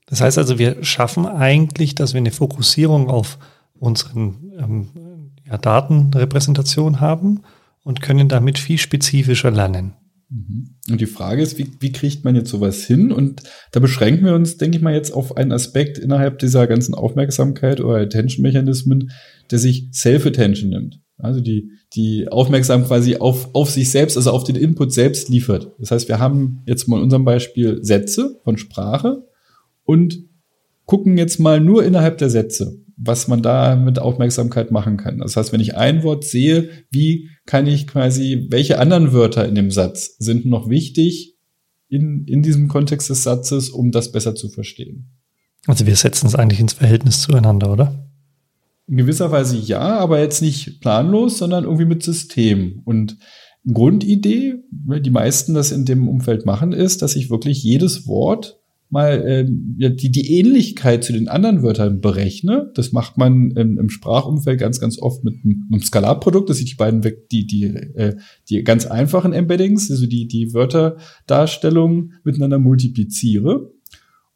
Das 0.06 0.22
heißt 0.22 0.38
also, 0.38 0.60
wir 0.60 0.84
schaffen 0.84 1.26
eigentlich, 1.26 1.96
dass 1.96 2.14
wir 2.14 2.20
eine 2.20 2.32
Fokussierung 2.32 3.10
auf 3.10 3.38
unseren 3.80 4.52
ähm, 4.58 4.88
ja, 5.46 5.58
Datenrepräsentation 5.58 7.00
haben 7.00 7.42
und 7.84 8.02
können 8.02 8.28
damit 8.28 8.58
viel 8.60 8.78
spezifischer 8.78 9.52
lernen. 9.52 9.94
Mhm. 10.30 10.76
Und 10.90 11.02
die 11.02 11.06
Frage 11.06 11.42
ist, 11.42 11.58
wie, 11.58 11.68
wie 11.80 11.92
kriegt 11.92 12.26
man 12.26 12.36
jetzt 12.36 12.50
sowas 12.50 12.84
hin? 12.84 13.12
Und 13.12 13.44
da 13.72 13.80
beschränken 13.80 14.26
wir 14.26 14.36
uns, 14.36 14.58
denke 14.58 14.78
ich 14.78 14.84
mal, 14.84 14.94
jetzt 14.94 15.12
auf 15.12 15.38
einen 15.38 15.52
Aspekt 15.52 15.98
innerhalb 15.98 16.40
dieser 16.40 16.68
ganzen 16.68 16.94
Aufmerksamkeit 16.94 17.80
oder 17.80 17.98
Attention-Mechanismen, 17.98 19.12
der 19.52 19.60
sich 19.60 19.90
Self-Attention 19.94 20.70
nimmt. 20.70 21.02
Also 21.18 21.40
die, 21.40 21.72
die 21.94 22.28
Aufmerksamkeit 22.28 22.88
quasi 22.88 23.16
auf, 23.16 23.50
auf 23.54 23.72
sich 23.72 23.90
selbst, 23.90 24.18
also 24.18 24.32
auf 24.32 24.44
den 24.44 24.56
Input 24.56 24.94
selbst 24.94 25.30
liefert. 25.30 25.72
Das 25.80 25.92
heißt, 25.92 26.08
wir 26.08 26.20
haben 26.20 26.62
jetzt 26.68 26.88
mal 26.88 26.98
in 26.98 27.04
unserem 27.04 27.26
Beispiel 27.26 27.84
Sätze 27.84 28.40
von 28.44 28.58
Sprache 28.58 29.24
und 29.84 30.20
gucken 30.86 31.18
jetzt 31.18 31.40
mal 31.40 31.60
nur 31.60 31.84
innerhalb 31.84 32.18
der 32.18 32.30
Sätze 32.30 32.84
was 32.98 33.28
man 33.28 33.44
da 33.44 33.76
mit 33.76 34.00
Aufmerksamkeit 34.00 34.72
machen 34.72 34.98
kann. 34.98 35.20
Das 35.20 35.38
heißt, 35.38 35.54
wenn 35.54 35.62
ich 35.62 35.78
ein 35.78 36.04
Wort 36.04 36.26
sehe, 36.26 36.70
wie 36.90 37.30
kann 37.46 37.68
ich 37.68 37.88
quasi, 37.88 38.48
welche 38.50 38.80
anderen 38.80 39.14
Wörter 39.14 39.48
in 39.48 39.56
dem 39.56 39.70
Satz 39.70 40.16
sind 40.18 40.46
noch 40.46 40.68
wichtig 40.68 41.36
in, 41.90 42.26
in 42.26 42.42
diesem 42.42 42.68
Kontext 42.68 43.10
des 43.10 43.24
Satzes, 43.24 43.70
um 43.70 43.92
das 43.92 44.12
besser 44.12 44.36
zu 44.36 44.50
verstehen? 44.50 45.12
Also 45.68 45.86
wir 45.86 45.96
setzen 45.96 46.28
es 46.28 46.36
eigentlich 46.36 46.60
ins 46.60 46.74
Verhältnis 46.74 47.22
zueinander, 47.22 47.72
oder? 47.72 48.10
In 48.88 48.98
gewisser 48.98 49.32
Weise 49.32 49.58
ja, 49.58 50.00
aber 50.00 50.20
jetzt 50.20 50.42
nicht 50.42 50.82
planlos, 50.82 51.38
sondern 51.38 51.66
irgendwie 51.66 51.86
mit 51.86 52.04
System. 52.04 52.82
Und 52.86 53.18
Grundidee, 53.72 54.56
die 54.72 55.10
meisten 55.10 55.54
das 55.54 55.72
in 55.72 55.86
dem 55.86 56.08
Umfeld 56.08 56.46
machen, 56.46 56.72
ist, 56.72 57.02
dass 57.02 57.16
ich 57.16 57.30
wirklich 57.30 57.64
jedes 57.64 58.08
Wort 58.08 58.60
mal 58.90 59.24
ähm, 59.28 59.76
ja, 59.78 59.90
die, 59.90 60.12
die 60.12 60.40
Ähnlichkeit 60.40 61.04
zu 61.04 61.14
den 61.14 61.28
anderen 61.28 61.62
Wörtern 61.62 62.00
berechne. 62.00 62.72
Das 62.76 62.92
macht 62.92 63.18
man 63.18 63.52
im, 63.52 63.78
im 63.78 63.90
Sprachumfeld 63.90 64.60
ganz, 64.60 64.80
ganz 64.80 65.00
oft 65.00 65.24
mit 65.24 65.36
einem, 65.44 65.68
einem 65.72 65.82
Skalarprodukt, 65.82 66.50
dass 66.50 66.60
ich 66.60 66.70
die 66.72 66.76
beiden 66.76 67.04
weg, 67.04 67.30
die, 67.30 67.46
die, 67.46 67.66
äh, 67.66 68.16
die 68.50 68.64
ganz 68.64 68.86
einfachen 68.86 69.34
Embeddings, 69.34 69.92
also 69.92 70.06
die, 70.06 70.28
die 70.28 70.54
Wörterdarstellungen 70.54 72.14
miteinander 72.24 72.60
multipliziere. 72.60 73.74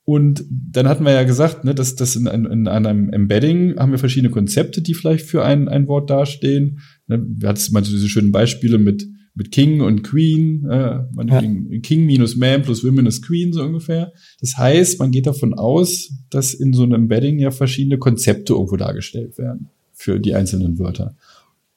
Und 0.04 0.44
dann 0.50 0.88
hatten 0.88 1.06
wir 1.06 1.14
ja 1.14 1.24
gesagt, 1.24 1.64
ne, 1.64 1.76
dass, 1.76 1.96
dass 1.96 2.16
in, 2.16 2.26
in, 2.26 2.46
in 2.46 2.68
einem 2.68 3.10
Embedding 3.12 3.78
haben 3.78 3.92
wir 3.92 4.00
verschiedene 4.00 4.32
Konzepte, 4.32 4.82
die 4.82 4.94
vielleicht 4.94 5.26
für 5.26 5.46
ein, 5.46 5.70
ein 5.70 5.88
Wort 5.88 6.10
dastehen. 6.10 6.80
Ne, 7.08 7.24
wir 7.26 7.50
hatten 7.50 7.62
manchmal 7.72 7.96
diese 7.96 8.10
schönen 8.10 8.32
Beispiele 8.32 8.78
mit 8.78 9.06
mit 9.42 9.52
King 9.52 9.82
und 9.82 10.04
Queen, 10.04 10.68
äh, 10.70 11.00
ja. 11.26 11.42
King 11.82 12.06
minus 12.06 12.36
Man 12.36 12.62
plus 12.62 12.84
Women 12.84 13.08
ist 13.08 13.26
Queen, 13.26 13.52
so 13.54 13.64
ungefähr. 13.64 14.14
Das 14.40 14.56
heißt, 14.56 15.00
man 15.00 15.10
geht 15.10 15.26
davon 15.26 15.56
aus, 15.56 16.14
dass 16.30 16.54
in 16.54 16.74
so 16.74 16.84
einem 16.84 16.94
Embedding 16.94 17.40
ja 17.40 17.50
verschiedene 17.50 17.98
Konzepte 17.98 18.54
irgendwo 18.54 18.76
dargestellt 18.76 19.40
werden 19.40 19.70
für 19.94 20.20
die 20.20 20.36
einzelnen 20.36 20.78
Wörter. 20.78 21.16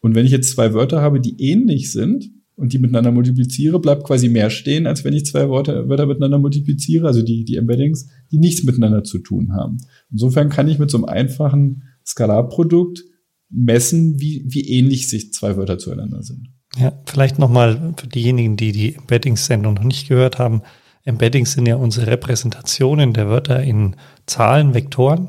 Und 0.00 0.14
wenn 0.14 0.26
ich 0.26 0.32
jetzt 0.32 0.50
zwei 0.50 0.74
Wörter 0.74 1.00
habe, 1.00 1.22
die 1.22 1.36
ähnlich 1.40 1.90
sind 1.90 2.30
und 2.54 2.74
die 2.74 2.78
miteinander 2.78 3.12
multipliziere, 3.12 3.80
bleibt 3.80 4.04
quasi 4.04 4.28
mehr 4.28 4.50
stehen, 4.50 4.86
als 4.86 5.02
wenn 5.02 5.14
ich 5.14 5.24
zwei 5.24 5.48
Wörter, 5.48 5.88
Wörter 5.88 6.04
miteinander 6.04 6.38
multipliziere, 6.38 7.06
also 7.06 7.22
die, 7.22 7.46
die 7.46 7.56
Embeddings, 7.56 8.10
die 8.30 8.36
nichts 8.36 8.62
miteinander 8.64 9.04
zu 9.04 9.20
tun 9.20 9.54
haben. 9.54 9.78
Insofern 10.12 10.50
kann 10.50 10.68
ich 10.68 10.78
mit 10.78 10.90
so 10.90 10.98
einem 10.98 11.06
einfachen 11.06 11.84
Skalarprodukt 12.04 13.04
messen, 13.48 14.20
wie, 14.20 14.44
wie 14.48 14.68
ähnlich 14.68 15.08
sich 15.08 15.32
zwei 15.32 15.56
Wörter 15.56 15.78
zueinander 15.78 16.22
sind. 16.22 16.53
Ja, 16.76 16.92
vielleicht 17.06 17.38
nochmal 17.38 17.94
für 17.96 18.06
diejenigen, 18.06 18.56
die 18.56 18.72
die 18.72 18.96
Embeddings-Sendung 18.96 19.74
noch 19.74 19.84
nicht 19.84 20.08
gehört 20.08 20.38
haben. 20.38 20.62
Embeddings 21.04 21.52
sind 21.52 21.66
ja 21.66 21.76
unsere 21.76 22.08
Repräsentationen 22.08 23.12
der 23.12 23.28
Wörter 23.28 23.62
in 23.62 23.96
Zahlen, 24.26 24.74
Vektoren. 24.74 25.28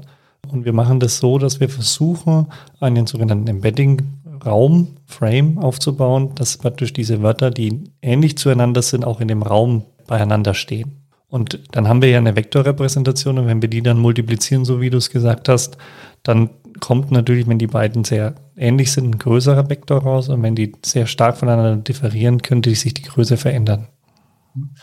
Und 0.51 0.65
wir 0.65 0.73
machen 0.73 0.99
das 0.99 1.17
so, 1.17 1.37
dass 1.37 1.59
wir 1.59 1.69
versuchen, 1.69 2.47
einen 2.79 3.07
sogenannten 3.07 3.47
Embedding-Raum, 3.47 4.95
Frame 5.05 5.57
aufzubauen, 5.57 6.33
dass 6.35 6.57
praktisch 6.57 6.93
diese 6.93 7.21
Wörter, 7.21 7.51
die 7.51 7.91
ähnlich 8.01 8.37
zueinander 8.37 8.81
sind, 8.81 9.05
auch 9.05 9.21
in 9.21 9.27
dem 9.27 9.43
Raum 9.43 9.83
beieinander 10.07 10.53
stehen. 10.53 11.01
Und 11.29 11.59
dann 11.71 11.87
haben 11.87 12.01
wir 12.01 12.09
ja 12.09 12.19
eine 12.19 12.35
Vektorrepräsentation 12.35 13.39
und 13.39 13.47
wenn 13.47 13.61
wir 13.61 13.69
die 13.69 13.81
dann 13.81 13.99
multiplizieren, 13.99 14.63
so 14.63 14.79
wie 14.79 14.89
du 14.89 14.97
es 14.97 15.09
gesagt 15.09 15.49
hast, 15.49 15.77
dann 16.23 16.49
kommt 16.79 17.11
natürlich, 17.11 17.47
wenn 17.47 17.59
die 17.59 17.67
beiden 17.67 18.03
sehr 18.03 18.35
ähnlich 18.55 18.91
sind, 18.91 19.05
ein 19.05 19.19
größerer 19.19 19.69
Vektor 19.69 20.01
raus 20.01 20.29
und 20.29 20.43
wenn 20.43 20.55
die 20.55 20.73
sehr 20.83 21.07
stark 21.07 21.37
voneinander 21.37 21.77
differieren, 21.77 22.41
könnte 22.41 22.73
sich 22.75 22.93
die 22.93 23.03
Größe 23.03 23.37
verändern. 23.37 23.87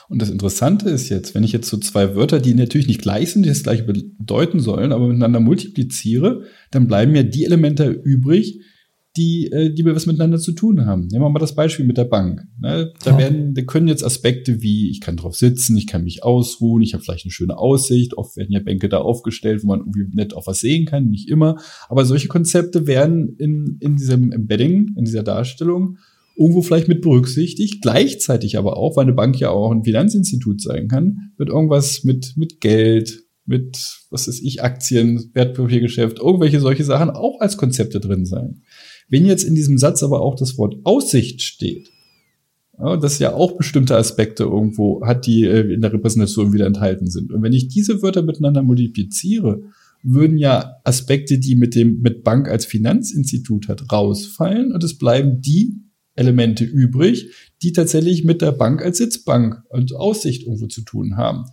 Und 0.09 0.21
das 0.21 0.29
Interessante 0.29 0.91
ist 0.91 1.09
jetzt, 1.09 1.35
wenn 1.35 1.45
ich 1.45 1.53
jetzt 1.53 1.69
so 1.69 1.79
zwei 1.79 2.15
Wörter, 2.15 2.41
die 2.41 2.55
natürlich 2.55 2.89
nicht 2.89 3.01
gleich 3.01 3.33
sind, 3.33 3.45
die 3.45 3.49
das 3.49 3.63
gleiche 3.63 3.85
bedeuten 3.85 4.61
sollen, 4.61 4.93
aber 4.93 5.07
miteinander 5.07 5.41
multipliziere, 5.41 6.43
dann 6.71 6.87
bleiben 6.87 7.15
ja 7.15 7.23
die 7.23 7.45
Elemente 7.45 7.89
übrig, 7.89 8.61
die, 9.17 9.51
äh, 9.53 9.73
die 9.73 9.85
wir 9.85 9.95
was 9.95 10.07
miteinander 10.07 10.39
zu 10.39 10.53
tun 10.53 10.87
haben. 10.87 11.07
Nehmen 11.09 11.25
wir 11.25 11.29
mal 11.29 11.39
das 11.39 11.55
Beispiel 11.55 11.85
mit 11.85 11.99
der 11.99 12.05
Bank. 12.05 12.43
Ne? 12.59 12.93
Da 13.05 13.11
ja. 13.11 13.19
werden, 13.19 13.55
da 13.55 13.63
können 13.63 13.89
jetzt 13.89 14.05
Aspekte 14.05 14.63
wie, 14.63 14.91
ich 14.91 15.01
kann 15.01 15.17
drauf 15.17 15.37
sitzen, 15.37 15.77
ich 15.77 15.87
kann 15.87 16.05
mich 16.05 16.25
ausruhen, 16.25 16.83
ich 16.83 16.95
habe 16.95 17.05
vielleicht 17.05 17.27
eine 17.27 17.33
schöne 17.33 17.59
Aussicht. 17.59 18.15
Oft 18.15 18.37
werden 18.37 18.53
ja 18.53 18.61
Bänke 18.61 18.89
da 18.89 18.99
aufgestellt, 18.99 19.63
wo 19.63 19.69
man 19.69 19.81
irgendwie 19.81 20.07
nett 20.15 20.35
auf 20.35 20.47
was 20.47 20.61
sehen 20.61 20.87
kann, 20.87 21.09
nicht 21.09 21.29
immer. 21.29 21.57
Aber 21.89 22.05
solche 22.07 22.29
Konzepte 22.29 22.87
werden 22.87 23.37
in, 23.39 23.77
in 23.81 23.97
diesem 23.97 24.33
Embedding, 24.33 24.95
in 24.97 25.05
dieser 25.05 25.23
Darstellung 25.23 25.99
irgendwo 26.35 26.63
vielleicht 26.63 26.89
mit 26.89 27.03
berücksichtigt, 27.03 27.83
gleichzeitig 27.83 28.57
aber 28.57 28.79
auch, 28.79 28.97
weil 28.97 29.05
eine 29.05 29.13
Bank 29.13 29.39
ja 29.39 29.51
auch 29.51 29.71
ein 29.71 29.85
Finanzinstitut 29.85 30.63
sein 30.63 30.89
kann, 30.89 31.33
wird 31.37 31.51
irgendwas 31.51 32.05
mit, 32.05 32.33
mit 32.37 32.61
Geld, 32.63 33.25
mit, 33.45 34.01
was 34.11 34.29
ist 34.29 34.43
ich, 34.43 34.63
Aktien, 34.63 35.31
Wertpapiergeschäft, 35.35 36.19
irgendwelche 36.19 36.61
solche 36.61 36.85
Sachen 36.85 37.11
auch 37.11 37.41
als 37.41 37.57
Konzepte 37.57 38.01
drin 38.01 38.25
sein. 38.25 38.63
Wenn 39.13 39.27
jetzt 39.27 39.45
in 39.45 39.55
diesem 39.55 39.77
Satz 39.77 40.03
aber 40.03 40.23
auch 40.23 40.37
das 40.37 40.57
Wort 40.57 40.77
Aussicht 40.85 41.43
steht, 41.43 41.91
ja, 42.79 42.97
das 42.97 43.19
ja 43.19 43.35
auch 43.35 43.59
bestimmte 43.59 43.95
Aspekte 43.95 44.45
irgendwo 44.45 45.05
hat, 45.05 45.27
die 45.27 45.45
äh, 45.45 45.71
in 45.71 45.83
der 45.83 45.93
Repräsentation 45.93 46.55
wieder 46.55 46.65
enthalten 46.65 47.11
sind. 47.11 47.31
Und 47.31 47.43
wenn 47.43 47.53
ich 47.53 47.69
diese 47.69 48.01
Wörter 48.01 48.23
miteinander 48.23 48.63
multipliziere, 48.63 49.65
würden 50.03 50.39
ja 50.39 50.77
Aspekte, 50.85 51.39
die 51.39 51.57
mit 51.57 51.75
dem 51.75 52.01
mit 52.01 52.25
Bank 52.25 52.49
als 52.49 52.65
Finanzinstitut 52.65 53.69
hat, 53.69 53.93
rausfallen 53.93 54.73
und 54.73 54.83
es 54.83 54.97
bleiben 54.97 55.43
die 55.43 55.83
Elemente 56.15 56.65
übrig, 56.65 57.29
die 57.63 57.73
tatsächlich 57.73 58.25
mit 58.25 58.41
der 58.41 58.53
Bank 58.53 58.81
als 58.81 58.97
Sitzbank 58.97 59.63
und 59.69 59.95
Aussicht 59.95 60.45
irgendwo 60.45 60.69
zu 60.69 60.81
tun 60.81 61.19
haben. 61.19 61.45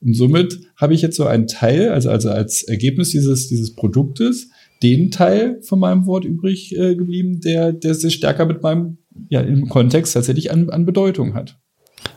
Und 0.00 0.14
somit 0.14 0.56
habe 0.76 0.94
ich 0.94 1.02
jetzt 1.02 1.16
so 1.16 1.26
einen 1.26 1.48
Teil, 1.48 1.88
also, 1.88 2.10
also 2.10 2.30
als 2.30 2.62
Ergebnis 2.62 3.10
dieses, 3.10 3.48
dieses 3.48 3.74
Produktes, 3.74 4.50
den 4.82 5.10
Teil 5.10 5.60
von 5.62 5.80
meinem 5.80 6.06
Wort 6.06 6.24
übrig 6.24 6.76
äh, 6.76 6.94
geblieben, 6.94 7.40
der, 7.40 7.72
der 7.72 7.94
sich 7.94 8.14
stärker 8.14 8.46
mit 8.46 8.62
meinem, 8.62 8.98
ja, 9.28 9.40
im 9.40 9.68
Kontext 9.68 10.14
tatsächlich 10.14 10.50
an, 10.52 10.70
an 10.70 10.86
Bedeutung 10.86 11.34
hat. 11.34 11.58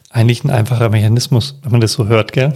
Eigentlich 0.10 0.44
ein 0.44 0.50
einfacher 0.50 0.90
Mechanismus, 0.90 1.60
wenn 1.64 1.72
man 1.72 1.82
das 1.82 1.94
so 1.94 2.08
hört, 2.08 2.34
gell? 2.34 2.54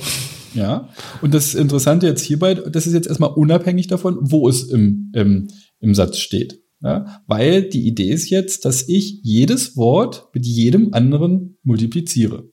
Ja. 0.54 0.90
Und 1.22 1.34
das 1.34 1.54
Interessante 1.54 2.08
jetzt 2.08 2.24
hierbei, 2.24 2.54
das 2.54 2.88
ist 2.88 2.94
jetzt 2.94 3.08
erstmal 3.08 3.32
unabhängig 3.32 3.88
davon, 3.88 4.18
wo 4.22 4.48
es 4.48 4.64
im, 4.64 5.12
im, 5.14 5.48
im 5.80 5.96
Satz 5.96 6.18
steht. 6.18 6.62
Ja? 6.82 7.22
Weil 7.28 7.64
die 7.64 7.88
Idee 7.88 8.10
ist 8.10 8.30
jetzt, 8.30 8.66
dass 8.66 8.88
ich 8.88 9.20
jedes 9.24 9.76
Wort 9.76 10.30
mit 10.34 10.46
jedem 10.46 10.94
anderen 10.94 11.58
multipliziere. 11.64 12.50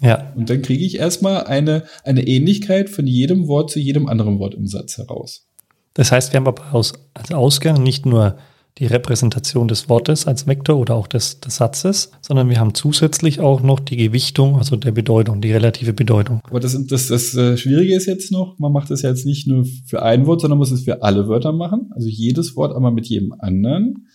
Ja. 0.00 0.32
Und 0.34 0.50
dann 0.50 0.62
kriege 0.62 0.84
ich 0.84 0.98
erstmal 0.98 1.44
eine, 1.44 1.84
eine 2.02 2.26
Ähnlichkeit 2.26 2.90
von 2.90 3.06
jedem 3.06 3.46
Wort 3.46 3.70
zu 3.70 3.78
jedem 3.78 4.06
anderen 4.08 4.38
Wort 4.38 4.54
im 4.54 4.66
Satz 4.66 4.98
heraus. 4.98 5.48
Das 5.94 6.12
heißt, 6.12 6.32
wir 6.32 6.38
haben 6.38 6.48
aber 6.48 6.74
aus, 6.74 6.92
als 7.14 7.32
Ausgang 7.32 7.82
nicht 7.82 8.04
nur 8.04 8.36
die 8.78 8.86
Repräsentation 8.86 9.68
des 9.68 9.88
Wortes 9.88 10.26
als 10.26 10.48
Vektor 10.48 10.76
oder 10.76 10.96
auch 10.96 11.06
des, 11.06 11.38
des 11.38 11.56
Satzes, 11.56 12.10
sondern 12.20 12.48
wir 12.48 12.58
haben 12.58 12.74
zusätzlich 12.74 13.38
auch 13.38 13.62
noch 13.62 13.78
die 13.78 13.96
Gewichtung, 13.96 14.56
also 14.56 14.74
der 14.74 14.90
Bedeutung, 14.90 15.40
die 15.40 15.52
relative 15.52 15.92
Bedeutung. 15.92 16.40
Aber 16.50 16.58
das, 16.58 16.76
das, 16.86 17.06
das 17.06 17.34
äh, 17.36 17.56
Schwierige 17.56 17.94
ist 17.94 18.06
jetzt 18.06 18.32
noch, 18.32 18.58
man 18.58 18.72
macht 18.72 18.90
das 18.90 19.02
jetzt 19.02 19.26
nicht 19.26 19.46
nur 19.46 19.64
für 19.86 20.02
ein 20.02 20.26
Wort, 20.26 20.40
sondern 20.40 20.58
muss 20.58 20.72
es 20.72 20.82
für 20.82 21.02
alle 21.02 21.28
Wörter 21.28 21.52
machen. 21.52 21.90
Also 21.94 22.08
jedes 22.08 22.56
Wort 22.56 22.74
einmal 22.74 22.90
mit 22.90 23.06
jedem 23.06 23.32
anderen. 23.38 24.08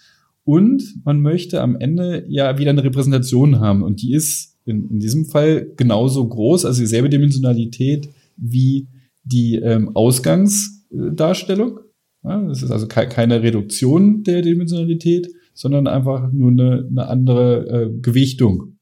Und 0.43 0.83
man 1.05 1.21
möchte 1.21 1.61
am 1.61 1.77
Ende 1.77 2.25
ja 2.27 2.57
wieder 2.57 2.71
eine 2.71 2.83
Repräsentation 2.83 3.61
haben. 3.61 3.81
Und 3.81 4.01
die 4.01 4.13
ist 4.13 4.57
in, 4.65 4.89
in 4.89 4.99
diesem 4.99 5.25
Fall 5.25 5.67
genauso 5.77 6.27
groß, 6.27 6.65
also 6.65 6.81
dieselbe 6.81 7.09
Dimensionalität 7.09 8.09
wie 8.35 8.87
die 9.23 9.55
ähm, 9.55 9.95
Ausgangs- 9.95 10.78
Darstellung. 10.89 11.79
Das 12.21 12.61
ist 12.61 12.71
also 12.71 12.87
keine 12.87 13.41
Reduktion 13.41 14.23
der 14.23 14.41
Dimensionalität, 14.41 15.29
sondern 15.53 15.87
einfach 15.87 16.31
nur 16.31 16.51
eine, 16.51 16.87
eine 16.89 17.07
andere 17.07 17.67
äh, 17.67 17.99
Gewichtung. 18.01 18.77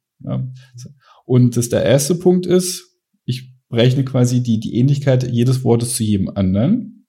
Und 1.25 1.57
das 1.57 1.69
der 1.69 1.83
erste 1.83 2.15
Punkt 2.15 2.45
ist, 2.45 2.95
ich 3.25 3.53
berechne 3.69 4.05
quasi 4.05 4.41
die, 4.41 4.59
die 4.59 4.75
Ähnlichkeit 4.75 5.29
jedes 5.29 5.63
Wortes 5.63 5.95
zu 5.95 6.03
jedem 6.03 6.29
anderen. 6.29 7.05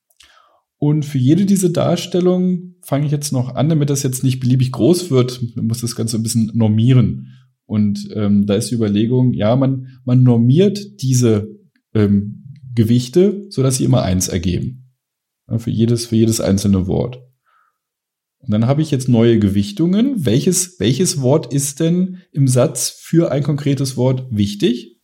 Und 0.78 1.04
für 1.04 1.18
jede 1.18 1.46
diese 1.46 1.70
Darstellung 1.70 2.74
fange 2.82 3.06
ich 3.06 3.12
jetzt 3.12 3.32
noch 3.32 3.54
an, 3.54 3.68
damit 3.68 3.90
das 3.90 4.02
jetzt 4.02 4.22
nicht 4.22 4.40
beliebig 4.40 4.72
groß 4.72 5.10
wird, 5.10 5.40
muss 5.56 5.80
das 5.80 5.96
Ganze 5.96 6.16
ein 6.16 6.22
bisschen 6.22 6.52
normieren. 6.54 7.34
Und 7.66 8.08
ähm, 8.14 8.46
da 8.46 8.54
ist 8.54 8.70
die 8.70 8.76
Überlegung, 8.76 9.34
ja, 9.34 9.54
man, 9.54 9.88
man 10.04 10.22
normiert 10.22 11.02
diese 11.02 11.48
ähm, 11.94 12.44
Gewichte, 12.74 13.46
so 13.50 13.62
dass 13.62 13.76
sie 13.76 13.84
immer 13.84 14.02
eins 14.02 14.28
ergeben. 14.28 14.87
Für 15.56 15.70
jedes, 15.70 16.06
für 16.06 16.16
jedes 16.16 16.40
einzelne 16.40 16.86
Wort. 16.86 17.22
Und 18.40 18.52
dann 18.52 18.66
habe 18.66 18.82
ich 18.82 18.90
jetzt 18.90 19.08
neue 19.08 19.38
Gewichtungen. 19.38 20.24
Welches, 20.24 20.78
welches 20.78 21.20
Wort 21.20 21.52
ist 21.52 21.80
denn 21.80 22.18
im 22.32 22.46
Satz 22.46 22.90
für 22.90 23.32
ein 23.32 23.42
konkretes 23.42 23.96
Wort 23.96 24.26
wichtig? 24.30 24.98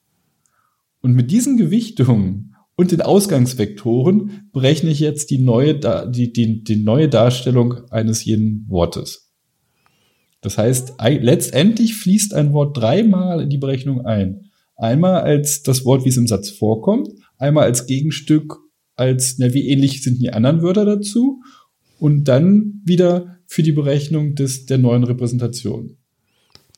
Und 1.01 1.15
mit 1.15 1.31
diesen 1.31 1.57
Gewichtungen 1.57 2.55
und 2.77 2.93
den 2.93 3.03
Ausgangsvektoren 3.03 4.49
berechne 4.53 4.91
ich 4.91 5.01
jetzt 5.01 5.31
die 5.31 5.39
neue, 5.39 5.75
die, 6.11 6.33
die, 6.33 6.65
die 6.65 6.77
neue 6.77 7.09
Darstellung 7.09 7.91
eines 7.91 8.25
jeden 8.25 8.67
Wortes. 8.69 9.33
Das 10.41 10.59
heißt, 10.59 10.95
letztendlich 11.01 11.95
fließt 11.95 12.35
ein 12.35 12.53
Wort 12.53 12.77
dreimal 12.77 13.41
in 13.41 13.51
die 13.51 13.59
Berechnung 13.59 14.05
ein. 14.05 14.51
Einmal 14.77 15.23
als 15.23 15.63
das 15.63 15.85
Wort, 15.85 16.05
wie 16.05 16.09
es 16.09 16.17
im 16.17 16.27
Satz 16.27 16.51
vorkommt, 16.51 17.09
einmal 17.39 17.65
als 17.65 17.87
Gegenstück 17.87 18.59
als, 18.97 19.37
na, 19.39 19.53
wie 19.53 19.69
ähnlich 19.69 20.03
sind 20.03 20.21
die 20.21 20.33
anderen 20.33 20.63
Wörter 20.63 20.85
dazu 20.85 21.43
und 21.99 22.25
dann 22.25 22.83
wieder 22.85 23.39
für 23.47 23.63
die 23.63 23.73
Berechnung 23.73 24.35
des, 24.35 24.67
der 24.67 24.79
neuen 24.79 25.05
Repräsentation. 25.05 25.97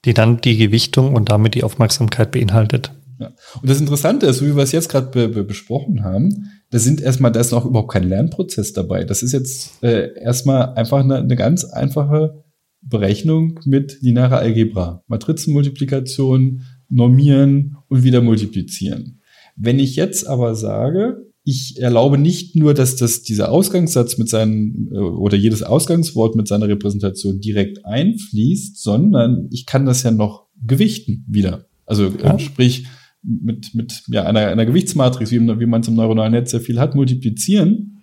Die 0.04 0.14
dann 0.14 0.40
die 0.40 0.56
Gewichtung 0.56 1.14
und 1.14 1.30
damit 1.30 1.54
die 1.54 1.64
Aufmerksamkeit 1.64 2.30
beinhaltet. 2.30 2.92
Ja. 3.18 3.32
Und 3.60 3.70
das 3.70 3.80
Interessante 3.80 4.26
ist, 4.26 4.42
wie 4.42 4.54
wir 4.54 4.62
es 4.62 4.72
jetzt 4.72 4.88
gerade 4.88 5.10
be 5.10 5.28
be 5.28 5.42
besprochen 5.42 6.04
haben, 6.04 6.50
da 6.70 6.78
sind 6.78 7.00
erstmal, 7.00 7.32
da 7.32 7.40
ist 7.40 7.52
noch 7.52 7.64
überhaupt 7.64 7.92
kein 7.92 8.08
Lernprozess 8.08 8.72
dabei. 8.72 9.04
Das 9.04 9.22
ist 9.22 9.32
jetzt 9.32 9.82
äh, 9.82 10.14
erstmal 10.20 10.74
einfach 10.74 11.00
eine, 11.00 11.16
eine 11.16 11.36
ganz 11.36 11.64
einfache 11.64 12.44
Berechnung 12.82 13.60
mit 13.64 13.98
linearer 14.02 14.38
Algebra. 14.38 15.02
Matrizenmultiplikation, 15.06 16.62
normieren 16.88 17.76
und 17.88 18.04
wieder 18.04 18.20
multiplizieren. 18.20 19.22
Wenn 19.56 19.78
ich 19.78 19.96
jetzt 19.96 20.26
aber 20.26 20.54
sage, 20.54 21.25
ich 21.48 21.80
erlaube 21.80 22.18
nicht 22.18 22.56
nur, 22.56 22.74
dass 22.74 22.96
das 22.96 23.22
dieser 23.22 23.52
Ausgangssatz 23.52 24.18
mit 24.18 24.28
seinen 24.28 24.88
äh, 24.92 24.98
oder 24.98 25.36
jedes 25.36 25.62
Ausgangswort 25.62 26.34
mit 26.34 26.48
seiner 26.48 26.66
Repräsentation 26.66 27.40
direkt 27.40 27.86
einfließt, 27.86 28.82
sondern 28.82 29.46
ich 29.52 29.64
kann 29.64 29.86
das 29.86 30.02
ja 30.02 30.10
noch 30.10 30.48
gewichten 30.66 31.24
wieder. 31.28 31.66
Also 31.86 32.06
äh, 32.06 32.24
ja. 32.24 32.38
sprich 32.40 32.86
mit 33.22 33.76
mit 33.76 34.02
ja 34.08 34.24
einer 34.24 34.48
einer 34.48 34.66
Gewichtsmatrix, 34.66 35.30
wie, 35.30 35.38
wie 35.38 35.66
man 35.66 35.84
zum 35.84 35.94
neuronalen 35.94 36.32
Netz 36.32 36.50
sehr 36.50 36.60
viel 36.60 36.80
hat, 36.80 36.96
multiplizieren, 36.96 38.02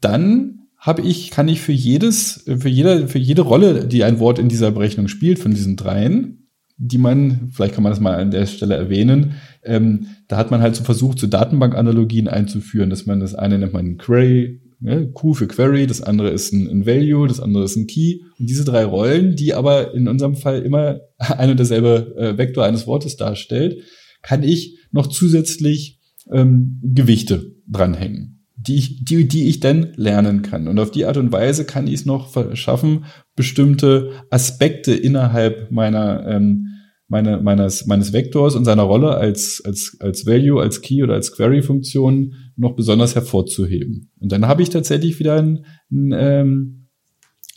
dann 0.00 0.68
habe 0.78 1.02
ich 1.02 1.32
kann 1.32 1.48
ich 1.48 1.60
für 1.60 1.72
jedes 1.72 2.44
für 2.46 2.68
jede 2.68 3.08
für 3.08 3.18
jede 3.18 3.42
Rolle, 3.42 3.88
die 3.88 4.04
ein 4.04 4.20
Wort 4.20 4.38
in 4.38 4.48
dieser 4.48 4.70
Berechnung 4.70 5.08
spielt 5.08 5.40
von 5.40 5.52
diesen 5.52 5.74
dreien, 5.74 6.43
die 6.76 6.98
man, 6.98 7.50
vielleicht 7.52 7.74
kann 7.74 7.84
man 7.84 7.92
das 7.92 8.00
mal 8.00 8.16
an 8.16 8.30
der 8.30 8.46
Stelle 8.46 8.74
erwähnen, 8.74 9.34
ähm, 9.62 10.08
da 10.28 10.36
hat 10.36 10.50
man 10.50 10.60
halt 10.60 10.74
so 10.74 10.84
versucht, 10.84 11.18
so 11.18 11.26
Datenbankanalogien 11.26 12.28
einzuführen, 12.28 12.90
dass 12.90 13.06
man 13.06 13.20
das 13.20 13.34
eine 13.34 13.58
nennt 13.58 13.72
man 13.72 13.96
Query, 13.96 14.60
ne, 14.80 15.10
Q 15.12 15.34
für 15.34 15.46
Query, 15.46 15.86
das 15.86 16.02
andere 16.02 16.30
ist 16.30 16.52
ein, 16.52 16.68
ein, 16.68 16.86
Value, 16.86 17.28
das 17.28 17.40
andere 17.40 17.64
ist 17.64 17.76
ein 17.76 17.86
Key. 17.86 18.20
Und 18.38 18.50
diese 18.50 18.64
drei 18.64 18.84
Rollen, 18.84 19.36
die 19.36 19.54
aber 19.54 19.94
in 19.94 20.08
unserem 20.08 20.36
Fall 20.36 20.62
immer 20.62 21.00
ein 21.18 21.50
und 21.50 21.58
derselbe 21.58 22.14
äh, 22.16 22.38
Vektor 22.38 22.64
eines 22.64 22.86
Wortes 22.86 23.16
darstellt, 23.16 23.82
kann 24.22 24.42
ich 24.42 24.78
noch 24.90 25.06
zusätzlich 25.06 26.00
ähm, 26.32 26.80
Gewichte 26.82 27.52
dranhängen 27.68 28.43
die 28.66 28.76
ich, 28.76 29.04
die, 29.04 29.28
die 29.28 29.48
ich 29.48 29.60
dann 29.60 29.92
lernen 29.96 30.42
kann. 30.42 30.68
Und 30.68 30.78
auf 30.78 30.90
die 30.90 31.04
Art 31.04 31.16
und 31.16 31.32
Weise 31.32 31.64
kann 31.64 31.86
ich 31.86 31.94
es 31.94 32.06
noch 32.06 32.30
verschaffen, 32.30 33.04
bestimmte 33.36 34.10
Aspekte 34.30 34.94
innerhalb 34.94 35.70
meiner, 35.70 36.26
ähm, 36.26 36.68
meine, 37.08 37.38
meines, 37.38 37.86
meines 37.86 38.12
Vektors 38.12 38.54
und 38.54 38.64
seiner 38.64 38.84
Rolle 38.84 39.16
als, 39.16 39.62
als, 39.64 39.96
als 40.00 40.26
Value, 40.26 40.62
als 40.62 40.80
Key 40.80 41.02
oder 41.02 41.14
als 41.14 41.32
Query-Funktion 41.32 42.34
noch 42.56 42.74
besonders 42.74 43.14
hervorzuheben. 43.14 44.10
Und 44.18 44.32
dann 44.32 44.46
habe 44.46 44.62
ich 44.62 44.70
tatsächlich 44.70 45.18
wieder 45.18 45.36
ein, 45.36 45.66
ein 45.90 46.12
ähm, 46.16 46.86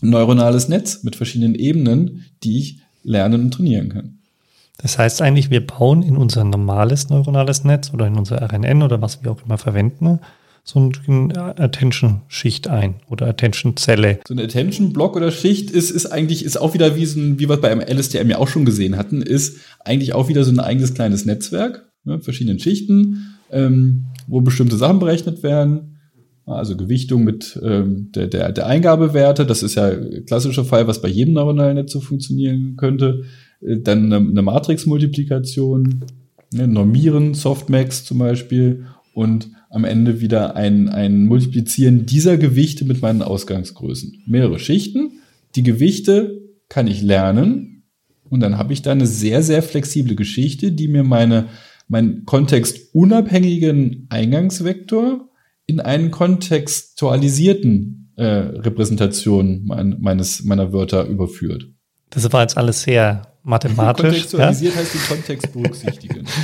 neuronales 0.02 0.68
Netz 0.68 1.04
mit 1.04 1.16
verschiedenen 1.16 1.56
Ebenen, 1.56 2.26
die 2.44 2.60
ich 2.60 2.82
lernen 3.04 3.46
und 3.46 3.54
trainieren 3.54 3.90
kann. 3.90 4.20
Das 4.80 5.00
heißt 5.00 5.22
eigentlich, 5.22 5.50
wir 5.50 5.66
bauen 5.66 6.04
in 6.04 6.18
unser 6.18 6.44
normales 6.44 7.10
neuronales 7.10 7.64
Netz 7.64 7.92
oder 7.94 8.06
in 8.06 8.16
unser 8.16 8.42
RNN 8.42 8.84
oder 8.84 9.02
was 9.02 9.24
wir 9.24 9.32
auch 9.32 9.44
immer 9.44 9.58
verwenden, 9.58 10.20
so 10.68 10.92
eine 11.08 11.58
Attention-Schicht 11.60 12.68
ein 12.68 12.96
oder 13.10 13.28
Attention-Zelle. 13.28 14.20
So 14.28 14.34
eine 14.34 14.44
Attention-Block 14.44 15.16
oder 15.16 15.32
Schicht 15.32 15.72
ist, 15.72 15.92
ist 15.92 16.08
eigentlich, 16.08 16.44
ist 16.44 16.60
auch 16.60 16.74
wieder 16.74 16.98
wie 16.98 17.06
so 17.06 17.20
ein, 17.20 17.40
wie 17.40 17.48
wir 17.48 17.56
beim 17.56 17.80
LSTM 17.80 18.30
ja 18.30 18.38
auch 18.38 18.50
schon 18.50 18.66
gesehen 18.66 18.98
hatten, 18.98 19.22
ist 19.22 19.60
eigentlich 19.86 20.14
auch 20.14 20.28
wieder 20.28 20.44
so 20.44 20.52
ein 20.52 20.60
eigenes 20.60 20.94
kleines 20.94 21.26
Netzwerk, 21.26 21.90
ne, 22.04 22.20
verschiedenen 22.20 22.60
Schichten, 22.60 23.38
ähm, 23.50 24.08
wo 24.28 24.42
bestimmte 24.42 24.76
Sachen 24.76 25.00
berechnet 25.00 25.42
werden. 25.42 26.00
Also 26.46 26.76
Gewichtung 26.76 27.24
mit 27.24 27.60
ähm, 27.64 28.12
der, 28.14 28.28
der, 28.28 28.52
der 28.52 28.68
Eingabewerte, 28.68 29.46
das 29.46 29.64
ist 29.64 29.76
ja 29.76 29.88
ein 29.88 30.26
klassischer 30.26 30.66
Fall, 30.66 30.88
was 30.88 31.02
bei 31.02 31.10
jedem 31.10 31.34
neuronalen 31.34 31.76
Netz 31.76 31.94
so 31.94 32.02
funktionieren 32.02 32.76
könnte. 32.76 33.24
Äh, 33.62 33.80
dann 33.80 34.12
eine, 34.12 34.18
eine 34.18 34.42
Matrix-Multiplikation, 34.42 36.06
ne, 36.52 36.68
Normieren, 36.68 37.34
Softmax 37.36 38.04
zum 38.04 38.18
Beispiel 38.18 38.86
und 39.14 39.50
am 39.70 39.84
Ende 39.84 40.22
wieder 40.22 40.56
ein, 40.56 40.90
ein 40.90 41.26
Multiplizieren 41.26 42.06
dieser 42.06 42.38
Gewichte 42.38 42.86
mit 42.86 43.02
meinen 43.02 43.22
Ausgangsgrößen. 43.22 44.24
Mehrere 44.26 44.60
Schichten. 44.60 45.20
Die 45.56 45.64
Gewichte 45.64 46.42
kann 46.70 46.88
ich 46.88 47.02
lernen 47.02 47.84
und 48.30 48.42
dann 48.42 48.58
habe 48.58 48.74
ich 48.74 48.82
da 48.82 48.92
eine 48.92 49.08
sehr, 49.08 49.44
sehr 49.44 49.64
flexible 49.64 50.16
Geschichte, 50.16 50.72
die 50.72 50.88
mir 50.88 51.04
meine, 51.04 51.48
meinen 51.88 52.26
kontextunabhängigen 52.26 54.08
Eingangsvektor 54.10 55.30
in 55.66 55.80
einen 55.80 56.12
kontextualisierten 56.12 58.14
äh, 58.16 58.26
Repräsentation 58.26 59.64
mein, 59.66 59.98
meines, 60.00 60.44
meiner 60.44 60.74
Wörter 60.74 61.06
überführt. 61.06 61.68
Das 62.10 62.32
war 62.32 62.42
jetzt 62.42 62.58
alles 62.58 62.84
sehr 62.84 63.34
mathematisch. 63.44 64.04
Kontextualisiert 64.04 64.74
ja? 64.74 64.80
heißt 64.80 64.94
den 64.94 65.02
Kontext 65.02 65.54
berücksichtigen. 65.54 66.26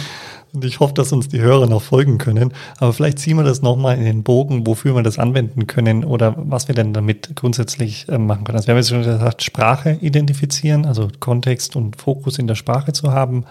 Und 0.53 0.63
ich 0.63 0.79
hoffe, 0.79 0.93
dass 0.93 1.11
uns 1.11 1.29
die 1.29 1.41
Hörer 1.41 1.67
noch 1.67 1.81
folgen 1.81 2.19
können. 2.19 2.53
Aber 2.77 2.93
vielleicht 2.93 3.17
ziehen 3.17 3.37
wir 3.37 3.43
das 3.43 3.63
nochmal 3.63 3.97
in 3.97 4.05
den 4.05 4.21
Bogen, 4.21 4.67
wofür 4.67 4.95
wir 4.95 5.01
das 5.01 5.17
anwenden 5.17 5.65
können 5.65 6.05
oder 6.05 6.35
was 6.37 6.67
wir 6.67 6.75
denn 6.75 6.93
damit 6.93 7.35
grundsätzlich 7.35 8.07
äh, 8.07 8.19
machen 8.19 8.43
können. 8.43 8.57
Also 8.57 8.67
wir 8.67 8.73
haben 8.73 8.79
jetzt 8.79 8.89
schon 8.89 9.03
gesagt, 9.03 9.41
Sprache 9.41 9.97
identifizieren, 10.01 10.85
also 10.85 11.07
Kontext 11.19 11.75
und 11.75 11.95
Fokus 11.95 12.37
in 12.37 12.45
der 12.45 12.55
Sprache 12.55 12.93
zu 12.93 13.11
haben. 13.11 13.45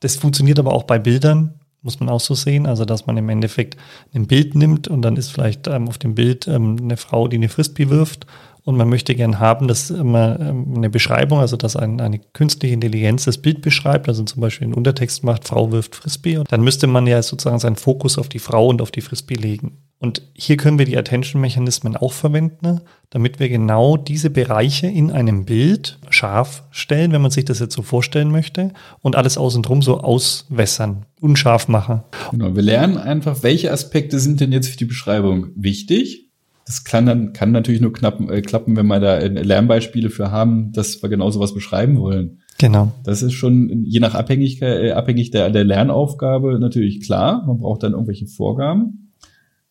Das 0.00 0.16
funktioniert 0.16 0.58
aber 0.58 0.72
auch 0.72 0.82
bei 0.82 0.98
Bildern, 0.98 1.54
muss 1.80 2.00
man 2.00 2.08
auch 2.08 2.20
so 2.20 2.34
sehen. 2.34 2.66
Also, 2.66 2.84
dass 2.84 3.06
man 3.06 3.16
im 3.16 3.28
Endeffekt 3.28 3.76
ein 4.12 4.26
Bild 4.26 4.56
nimmt 4.56 4.88
und 4.88 5.02
dann 5.02 5.16
ist 5.16 5.30
vielleicht 5.30 5.68
ähm, 5.68 5.88
auf 5.88 5.98
dem 5.98 6.16
Bild 6.16 6.48
ähm, 6.48 6.76
eine 6.82 6.96
Frau, 6.96 7.28
die 7.28 7.36
eine 7.36 7.48
Frisbee 7.48 7.88
wirft 7.88 8.26
und 8.64 8.76
man 8.76 8.88
möchte 8.88 9.14
gern 9.14 9.40
haben, 9.40 9.66
dass 9.66 9.90
immer 9.90 10.38
ähm, 10.38 10.74
eine 10.76 10.88
Beschreibung, 10.88 11.40
also 11.40 11.56
dass 11.56 11.74
ein, 11.74 12.00
eine 12.00 12.20
künstliche 12.20 12.74
Intelligenz 12.74 13.24
das 13.24 13.38
Bild 13.38 13.60
beschreibt, 13.60 14.08
also 14.08 14.22
zum 14.22 14.40
Beispiel 14.40 14.66
einen 14.66 14.74
Untertext 14.74 15.24
macht, 15.24 15.48
Frau 15.48 15.72
wirft 15.72 15.96
Frisbee. 15.96 16.36
Und 16.36 16.50
dann 16.52 16.62
müsste 16.62 16.86
man 16.86 17.06
ja 17.06 17.20
sozusagen 17.22 17.58
seinen 17.58 17.76
Fokus 17.76 18.18
auf 18.18 18.28
die 18.28 18.38
Frau 18.38 18.68
und 18.68 18.80
auf 18.80 18.92
die 18.92 19.00
Frisbee 19.00 19.34
legen. 19.34 19.78
Und 19.98 20.22
hier 20.34 20.56
können 20.56 20.78
wir 20.78 20.86
die 20.86 20.96
Attention-Mechanismen 20.96 21.96
auch 21.96 22.12
verwenden, 22.12 22.80
damit 23.10 23.40
wir 23.40 23.48
genau 23.48 23.96
diese 23.96 24.30
Bereiche 24.30 24.86
in 24.86 25.10
einem 25.10 25.44
Bild 25.44 25.98
scharf 26.10 26.64
stellen, 26.70 27.12
wenn 27.12 27.22
man 27.22 27.30
sich 27.30 27.44
das 27.44 27.60
jetzt 27.60 27.74
so 27.74 27.82
vorstellen 27.82 28.30
möchte, 28.30 28.72
und 29.00 29.16
alles 29.16 29.38
außenrum 29.38 29.82
so 29.82 30.00
auswässern, 30.00 31.06
unscharf 31.20 31.68
machen. 31.68 32.02
Genau, 32.30 32.54
wir 32.54 32.62
lernen 32.62 32.96
einfach, 32.96 33.42
welche 33.42 33.72
Aspekte 33.72 34.18
sind 34.18 34.40
denn 34.40 34.50
jetzt 34.50 34.68
für 34.68 34.76
die 34.76 34.86
Beschreibung 34.86 35.48
wichtig 35.54 36.21
das 36.66 36.84
kann 36.84 37.06
dann 37.06 37.32
kann 37.32 37.52
natürlich 37.52 37.80
nur 37.80 37.92
knappen, 37.92 38.30
äh, 38.30 38.42
klappen, 38.42 38.76
wenn 38.76 38.86
wir 38.86 39.00
da 39.00 39.18
äh, 39.18 39.28
Lernbeispiele 39.28 40.10
für 40.10 40.30
haben, 40.30 40.72
dass 40.72 41.02
wir 41.02 41.08
genau 41.08 41.30
sowas 41.30 41.54
beschreiben 41.54 41.98
wollen. 41.98 42.38
Genau. 42.58 42.92
Das 43.04 43.22
ist 43.22 43.32
schon 43.32 43.84
je 43.84 44.00
nach 44.00 44.14
Abhängigkeit, 44.14 44.84
äh, 44.84 44.90
abhängig 44.92 45.30
der, 45.30 45.50
der 45.50 45.64
Lernaufgabe 45.64 46.58
natürlich 46.60 47.00
klar. 47.00 47.44
Man 47.46 47.58
braucht 47.58 47.82
dann 47.82 47.92
irgendwelche 47.92 48.26
Vorgaben. 48.26 49.12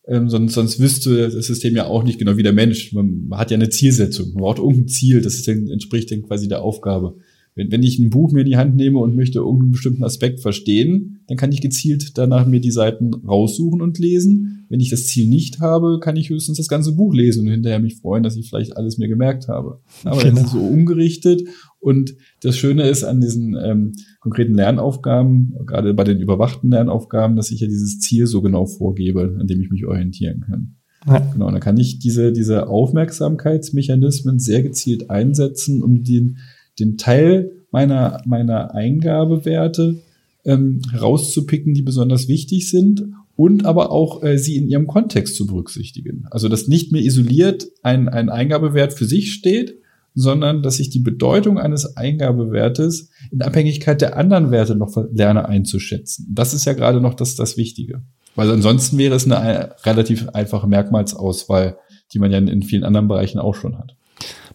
Ähm, 0.06 0.28
sonst, 0.28 0.54
sonst 0.54 0.80
wüsste 0.80 1.30
das 1.30 1.46
System 1.46 1.76
ja 1.76 1.86
auch 1.86 2.02
nicht 2.02 2.18
genau 2.18 2.36
wie 2.36 2.42
der 2.42 2.52
Mensch. 2.52 2.92
Man 2.92 3.28
hat 3.32 3.50
ja 3.50 3.56
eine 3.56 3.70
Zielsetzung. 3.70 4.34
Man 4.34 4.42
braucht 4.42 4.58
irgendein 4.58 4.88
Ziel, 4.88 5.22
das 5.22 5.42
dann, 5.44 5.68
entspricht 5.68 6.10
dann 6.10 6.22
quasi 6.22 6.48
der 6.48 6.62
Aufgabe. 6.62 7.16
Wenn, 7.54 7.70
wenn 7.70 7.82
ich 7.82 7.98
ein 7.98 8.10
Buch 8.10 8.32
mir 8.32 8.40
in 8.40 8.46
die 8.46 8.56
Hand 8.56 8.76
nehme 8.76 8.98
und 8.98 9.16
möchte 9.16 9.38
irgendeinen 9.38 9.72
bestimmten 9.72 10.04
Aspekt 10.04 10.40
verstehen, 10.40 11.11
dann 11.26 11.36
kann 11.36 11.52
ich 11.52 11.60
gezielt 11.60 12.16
danach 12.18 12.46
mir 12.46 12.60
die 12.60 12.70
Seiten 12.70 13.14
raussuchen 13.14 13.80
und 13.80 13.98
lesen. 13.98 14.66
Wenn 14.68 14.80
ich 14.80 14.90
das 14.90 15.06
Ziel 15.06 15.28
nicht 15.28 15.60
habe, 15.60 15.98
kann 16.00 16.16
ich 16.16 16.30
höchstens 16.30 16.56
das 16.56 16.68
ganze 16.68 16.94
Buch 16.94 17.14
lesen 17.14 17.46
und 17.46 17.52
hinterher 17.52 17.78
mich 17.78 17.96
freuen, 17.96 18.22
dass 18.22 18.36
ich 18.36 18.48
vielleicht 18.48 18.76
alles 18.76 18.98
mir 18.98 19.08
gemerkt 19.08 19.48
habe. 19.48 19.80
Aber 20.04 20.22
genau. 20.22 20.34
das 20.36 20.44
ist 20.44 20.52
so 20.52 20.60
umgerichtet. 20.60 21.42
Und 21.78 22.14
das 22.40 22.56
Schöne 22.56 22.88
ist 22.88 23.04
an 23.04 23.20
diesen 23.20 23.56
ähm, 23.62 23.92
konkreten 24.20 24.54
Lernaufgaben, 24.54 25.54
gerade 25.66 25.94
bei 25.94 26.04
den 26.04 26.20
überwachten 26.20 26.70
Lernaufgaben, 26.70 27.36
dass 27.36 27.50
ich 27.50 27.60
ja 27.60 27.66
dieses 27.66 27.98
Ziel 28.00 28.26
so 28.26 28.40
genau 28.40 28.66
vorgebe, 28.66 29.36
an 29.38 29.46
dem 29.46 29.60
ich 29.60 29.70
mich 29.70 29.86
orientieren 29.86 30.40
kann. 30.40 30.76
Ja. 31.06 31.18
Genau, 31.32 31.48
und 31.48 31.54
da 31.54 31.60
kann 31.60 31.78
ich 31.78 31.98
diese, 31.98 32.32
diese 32.32 32.68
Aufmerksamkeitsmechanismen 32.68 34.38
sehr 34.38 34.62
gezielt 34.62 35.10
einsetzen, 35.10 35.82
um 35.82 36.04
den 36.04 36.38
den 36.78 36.96
Teil 36.96 37.52
meiner, 37.70 38.20
meiner 38.24 38.74
Eingabewerte 38.74 40.02
ähm, 40.44 40.82
rauszupicken, 40.98 41.74
die 41.74 41.82
besonders 41.82 42.28
wichtig 42.28 42.70
sind 42.70 43.04
und 43.36 43.64
aber 43.64 43.90
auch 43.90 44.22
äh, 44.22 44.38
sie 44.38 44.56
in 44.56 44.68
ihrem 44.68 44.86
Kontext 44.86 45.36
zu 45.36 45.46
berücksichtigen. 45.46 46.26
Also 46.30 46.48
dass 46.48 46.68
nicht 46.68 46.92
mehr 46.92 47.02
isoliert 47.02 47.68
ein, 47.82 48.08
ein 48.08 48.28
Eingabewert 48.28 48.92
für 48.92 49.04
sich 49.04 49.32
steht, 49.32 49.78
sondern 50.14 50.62
dass 50.62 50.78
ich 50.78 50.90
die 50.90 51.00
Bedeutung 51.00 51.58
eines 51.58 51.96
Eingabewertes 51.96 53.10
in 53.30 53.42
Abhängigkeit 53.42 54.00
der 54.00 54.16
anderen 54.16 54.50
Werte 54.50 54.74
noch 54.74 54.94
lerne 55.12 55.48
einzuschätzen. 55.48 56.26
Das 56.30 56.52
ist 56.52 56.66
ja 56.66 56.74
gerade 56.74 57.00
noch 57.00 57.14
das, 57.14 57.34
das 57.34 57.56
Wichtige. 57.56 58.02
Weil 58.34 58.50
ansonsten 58.50 58.98
wäre 58.98 59.14
es 59.14 59.24
eine 59.24 59.74
relativ 59.84 60.28
einfache 60.30 60.66
Merkmalsauswahl, 60.66 61.78
die 62.12 62.18
man 62.18 62.30
ja 62.30 62.38
in 62.38 62.62
vielen 62.62 62.84
anderen 62.84 63.08
Bereichen 63.08 63.38
auch 63.38 63.54
schon 63.54 63.78
hat. 63.78 63.94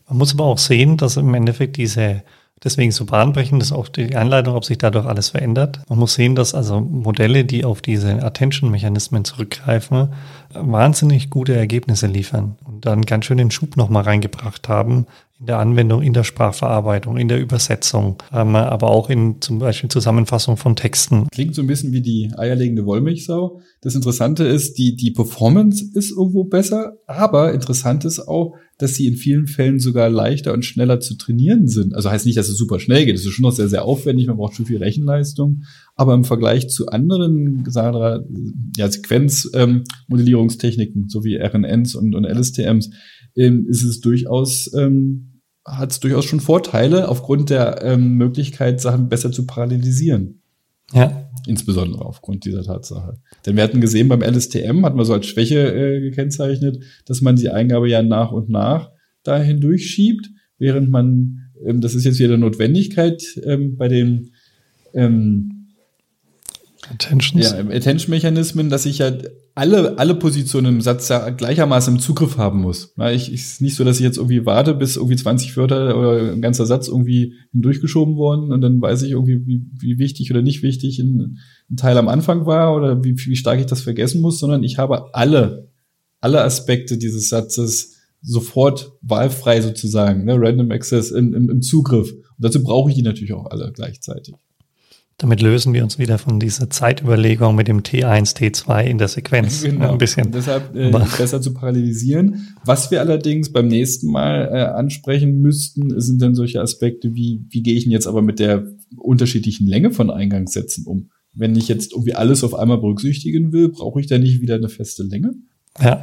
Man 0.08 0.20
muss 0.20 0.34
aber 0.34 0.46
auch 0.46 0.58
sehen, 0.58 0.98
dass 0.98 1.18
im 1.18 1.34
Endeffekt 1.34 1.78
diese, 1.78 2.24
deswegen 2.64 2.92
so 2.92 3.06
bahnbrechend 3.06 3.62
ist 3.62 3.72
auch 3.72 3.88
die 3.88 4.16
Einleitung, 4.16 4.56
ob 4.56 4.66
sich 4.66 4.78
dadurch 4.78 5.06
alles 5.06 5.30
verändert. 5.30 5.80
Man 5.90 6.00
muss 6.00 6.16
sehen, 6.16 6.36
dass 6.36 6.54
also 6.54 6.80
Modelle, 6.80 7.46
die 7.46 7.66
auf 7.66 7.82
diese 7.82 8.24
Attention-Mechanismen 8.24 9.26
zurückgreifen, 9.26 10.14
wahnsinnig 10.54 11.30
gute 11.30 11.56
Ergebnisse 11.56 12.08
liefern 12.08 12.58
und 12.66 12.86
dann 12.86 13.04
ganz 13.04 13.26
schön 13.26 13.38
den 13.38 13.52
Schub 13.52 13.78
nochmal 13.78 14.04
reingebracht 14.04 14.68
haben 14.70 15.06
in 15.40 15.46
der 15.46 15.60
Anwendung, 15.60 16.02
in 16.02 16.14
der 16.14 16.24
Sprachverarbeitung, 16.24 17.18
in 17.18 17.28
der 17.28 17.40
Übersetzung, 17.40 18.18
ähm, 18.34 18.56
aber 18.56 18.90
auch 18.90 19.10
in 19.10 19.40
zum 19.40 19.60
Beispiel 19.60 19.90
Zusammenfassung 19.90 20.58
von 20.58 20.76
Texten. 20.76 21.28
Klingt 21.32 21.54
so 21.54 21.62
ein 21.62 21.68
bisschen 21.68 21.92
wie 21.92 22.02
die 22.02 22.32
eierlegende 22.36 22.86
Wollmilchsau. 22.86 23.62
Das 23.82 23.94
Interessante 23.94 24.46
ist, 24.46 24.78
die, 24.78 24.96
die 24.96 25.12
Performance 25.12 25.86
ist 25.94 26.12
irgendwo 26.12 26.46
besser, 26.46 26.94
aber 27.06 27.54
interessant 27.54 28.06
ist 28.06 28.28
auch, 28.28 28.56
dass 28.78 28.96
sie 28.96 29.08
in 29.08 29.16
vielen 29.16 29.48
Fällen 29.48 29.80
sogar 29.80 30.10
leichter 30.10 30.54
und 30.54 30.64
schneller 30.64 31.00
zu 31.00 31.16
trainieren 31.16 31.68
sind. 31.68 31.96
Also 31.96 32.12
heißt 32.12 32.28
nicht, 32.28 32.38
dass 32.38 32.48
es 32.48 32.58
super 32.58 32.80
schnell 32.80 33.06
geht. 33.06 33.16
Es 33.16 33.26
ist 33.26 33.32
schon 33.32 33.42
noch 33.44 33.52
sehr, 33.52 33.70
sehr 33.70 33.86
aufwendig. 33.86 34.28
Man 34.28 34.38
braucht 34.38 34.54
schon 34.56 34.68
viel 34.68 34.78
Rechenleistung. 34.78 35.64
Aber 35.96 36.14
im 36.14 36.24
Vergleich 36.24 36.70
zu 36.70 36.86
anderen 36.88 37.64
ja, 38.78 38.92
Sequenzmodellierungstechniken, 38.92 41.02
ähm, 41.04 41.10
so 41.10 41.24
wie 41.24 41.38
RNNs 41.38 41.96
und, 41.96 42.14
und 42.14 42.26
LSTMs, 42.26 42.92
ähm, 43.38 43.68
ist 43.70 43.84
es 43.84 44.02
durchaus, 44.02 44.74
ähm, 44.74 45.42
hat 45.66 45.92
es 45.92 46.00
durchaus 46.00 46.26
schon 46.26 46.40
Vorteile 46.40 47.08
aufgrund 47.08 47.50
der 47.50 47.84
ähm, 47.84 48.16
Möglichkeit, 48.16 48.82
Sachen 48.82 49.10
besser 49.10 49.32
zu 49.32 49.46
parallelisieren. 49.46 50.42
Ja. 50.94 51.30
Insbesondere 51.46 52.06
aufgrund 52.06 52.46
dieser 52.46 52.64
Tatsache. 52.64 53.20
Denn 53.46 53.56
wir 53.56 53.64
hatten 53.64 53.82
gesehen, 53.82 54.08
beim 54.08 54.22
LSTM 54.22 54.86
hatten 54.86 54.98
wir 54.98 55.06
so 55.06 55.14
als 55.14 55.28
Schwäche 55.28 55.74
äh, 55.74 56.02
gekennzeichnet, 56.02 56.84
dass 57.06 57.22
man 57.22 57.36
die 57.36 57.50
Eingabe 57.50 57.90
ja 57.90 58.02
nach 58.02 58.32
und 58.32 58.50
nach 58.50 58.92
dahin 59.24 59.62
durchschiebt, 59.62 60.30
während 60.58 60.90
man, 60.90 61.50
ähm, 61.66 61.82
das 61.82 61.96
ist 61.96 62.06
jetzt 62.06 62.20
wieder 62.20 62.38
Notwendigkeit, 62.38 63.24
ähm, 63.44 63.78
bei 63.78 63.88
den 63.88 64.32
ähm, 64.94 65.68
Attentions. 66.90 67.52
Ja, 67.52 67.60
Attention-Mechanismen, 67.60 68.70
dass 68.70 68.86
ich 68.86 69.00
ja 69.00 69.12
alle, 69.58 69.98
alle 69.98 70.14
Positionen 70.14 70.76
im 70.76 70.82
Satz 70.82 71.10
ja 71.10 71.32
gleichermaßen 71.32 71.96
im 71.96 72.00
Zugriff 72.00 72.38
haben 72.38 72.62
muss. 72.62 72.94
Ja, 72.96 73.10
ich, 73.10 73.34
ist 73.34 73.60
nicht 73.60 73.76
so, 73.76 73.84
dass 73.84 73.98
ich 73.98 74.04
jetzt 74.04 74.18
irgendwie 74.18 74.46
warte, 74.46 74.76
bis 74.76 74.98
irgendwie 74.98 75.16
20 75.16 75.58
Wörter 75.58 75.98
oder 75.98 76.32
ein 76.32 76.42
ganzer 76.44 76.68
Satz 76.68 76.88
irgendwie 76.88 77.34
hindurchgeschoben 77.54 78.18
worden 78.18 78.52
und 78.52 78.62
dann 78.62 78.80
weiß 78.80 79.02
ich 79.02 79.12
irgendwie, 79.12 79.48
wie, 79.48 79.66
wie 79.80 79.98
wichtig 79.98 80.30
oder 80.30 80.44
nicht 80.44 80.62
wichtig 80.62 81.00
ein, 81.00 81.40
ein 81.72 81.76
Teil 81.76 81.98
am 81.98 82.08
Anfang 82.08 82.46
war 82.46 82.76
oder 82.76 83.04
wie, 83.04 83.18
wie 83.18 83.36
stark 83.36 83.60
ich 83.60 83.66
das 83.66 83.82
vergessen 83.82 84.22
muss, 84.22 84.40
sondern 84.40 84.64
ich 84.64 84.78
habe 84.78 85.16
alle, 85.16 85.72
alle 86.22 86.44
Aspekte 86.44 87.00
dieses 87.00 87.30
Satzes 87.30 87.96
sofort 88.22 88.92
wahlfrei 89.02 89.62
sozusagen, 89.62 90.26
ne, 90.26 90.36
Random 90.38 90.72
Access 90.72 91.10
im, 91.10 91.34
im, 91.34 91.50
im 91.50 91.62
Zugriff. 91.64 92.12
Und 92.12 92.22
dazu 92.38 92.62
brauche 92.62 92.92
ich 92.92 92.96
die 92.96 93.02
natürlich 93.02 93.34
auch 93.34 93.48
alle 93.48 93.72
gleichzeitig. 93.74 94.36
Damit 95.20 95.42
lösen 95.42 95.74
wir 95.74 95.84
uns 95.84 95.98
wieder 95.98 96.20
von 96.20 96.40
dieser 96.40 96.70
Zeitüberlegung 96.70 97.56
mit 97.56 97.68
dem 97.68 97.82
T1, 97.82 98.36
T2 98.36 98.84
in 98.84 99.00
der 99.00 99.08
Sequenz. 99.08 99.64
Genau. 99.64 99.92
Ein 99.94 99.98
bisschen. 99.98 100.32
deshalb 100.32 100.76
äh, 100.76 100.92
besser 101.18 101.42
zu 101.42 101.56
parallelisieren. 101.56 102.56
Was 102.64 102.92
wir 102.92 103.00
allerdings 103.00 103.52
beim 103.52 103.68
nächsten 103.68 104.12
Mal 104.12 104.48
äh, 104.54 104.62
ansprechen 104.78 105.42
müssten, 105.42 106.00
sind 106.00 106.22
dann 106.22 106.36
solche 106.36 106.62
Aspekte 106.62 107.16
wie, 107.16 107.44
wie 107.50 107.64
gehe 107.64 107.74
ich 107.74 107.86
denn 107.86 107.92
jetzt 107.92 108.06
aber 108.06 108.22
mit 108.22 108.38
der 108.38 108.68
unterschiedlichen 108.96 109.66
Länge 109.66 109.90
von 109.90 110.12
Eingangssätzen 110.12 110.86
um? 110.86 111.10
Wenn 111.34 111.56
ich 111.56 111.68
jetzt 111.68 111.94
irgendwie 111.94 112.14
alles 112.14 112.44
auf 112.44 112.54
einmal 112.54 112.78
berücksichtigen 112.78 113.52
will, 113.52 113.70
brauche 113.70 114.00
ich 114.00 114.06
da 114.06 114.20
nicht 114.20 114.40
wieder 114.42 114.56
eine 114.56 114.70
feste 114.70 115.02
Länge? 115.02 115.34
Ja, 115.82 116.02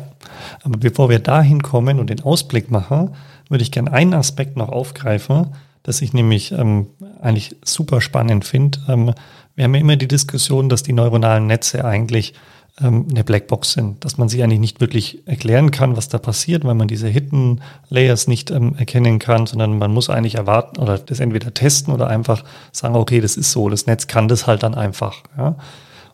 aber 0.62 0.78
bevor 0.78 1.08
wir 1.08 1.20
dahin 1.20 1.62
kommen 1.62 2.00
und 2.00 2.10
den 2.10 2.20
Ausblick 2.20 2.70
machen, 2.70 3.10
würde 3.48 3.62
ich 3.62 3.70
gerne 3.70 3.92
einen 3.92 4.14
Aspekt 4.14 4.56
noch 4.56 4.68
aufgreifen, 4.70 5.48
das 5.84 6.02
ich 6.02 6.12
nämlich 6.12 6.50
ähm, 6.50 6.88
eigentlich 7.20 7.54
super 7.64 8.00
spannend 8.00 8.44
finde. 8.44 8.80
Ähm, 8.88 9.14
wir 9.54 9.64
haben 9.64 9.74
ja 9.74 9.80
immer 9.80 9.96
die 9.96 10.08
Diskussion, 10.08 10.68
dass 10.68 10.82
die 10.82 10.92
neuronalen 10.92 11.46
Netze 11.46 11.84
eigentlich 11.84 12.34
ähm, 12.80 13.06
eine 13.10 13.22
Blackbox 13.22 13.72
sind, 13.72 14.04
dass 14.04 14.18
man 14.18 14.28
sie 14.28 14.42
eigentlich 14.42 14.58
nicht 14.58 14.80
wirklich 14.80 15.26
erklären 15.28 15.70
kann, 15.70 15.96
was 15.96 16.08
da 16.08 16.18
passiert, 16.18 16.64
weil 16.64 16.74
man 16.74 16.88
diese 16.88 17.06
Hidden 17.06 17.60
Layers 17.88 18.26
nicht 18.26 18.50
ähm, 18.50 18.74
erkennen 18.76 19.20
kann, 19.20 19.46
sondern 19.46 19.78
man 19.78 19.92
muss 19.92 20.10
eigentlich 20.10 20.34
erwarten 20.34 20.80
oder 20.80 20.98
das 20.98 21.20
entweder 21.20 21.54
testen 21.54 21.94
oder 21.94 22.08
einfach 22.08 22.44
sagen, 22.72 22.96
okay, 22.96 23.20
das 23.20 23.36
ist 23.36 23.52
so, 23.52 23.68
das 23.68 23.86
Netz 23.86 24.08
kann 24.08 24.26
das 24.26 24.46
halt 24.46 24.64
dann 24.64 24.74
einfach. 24.74 25.22
Ja? 25.36 25.56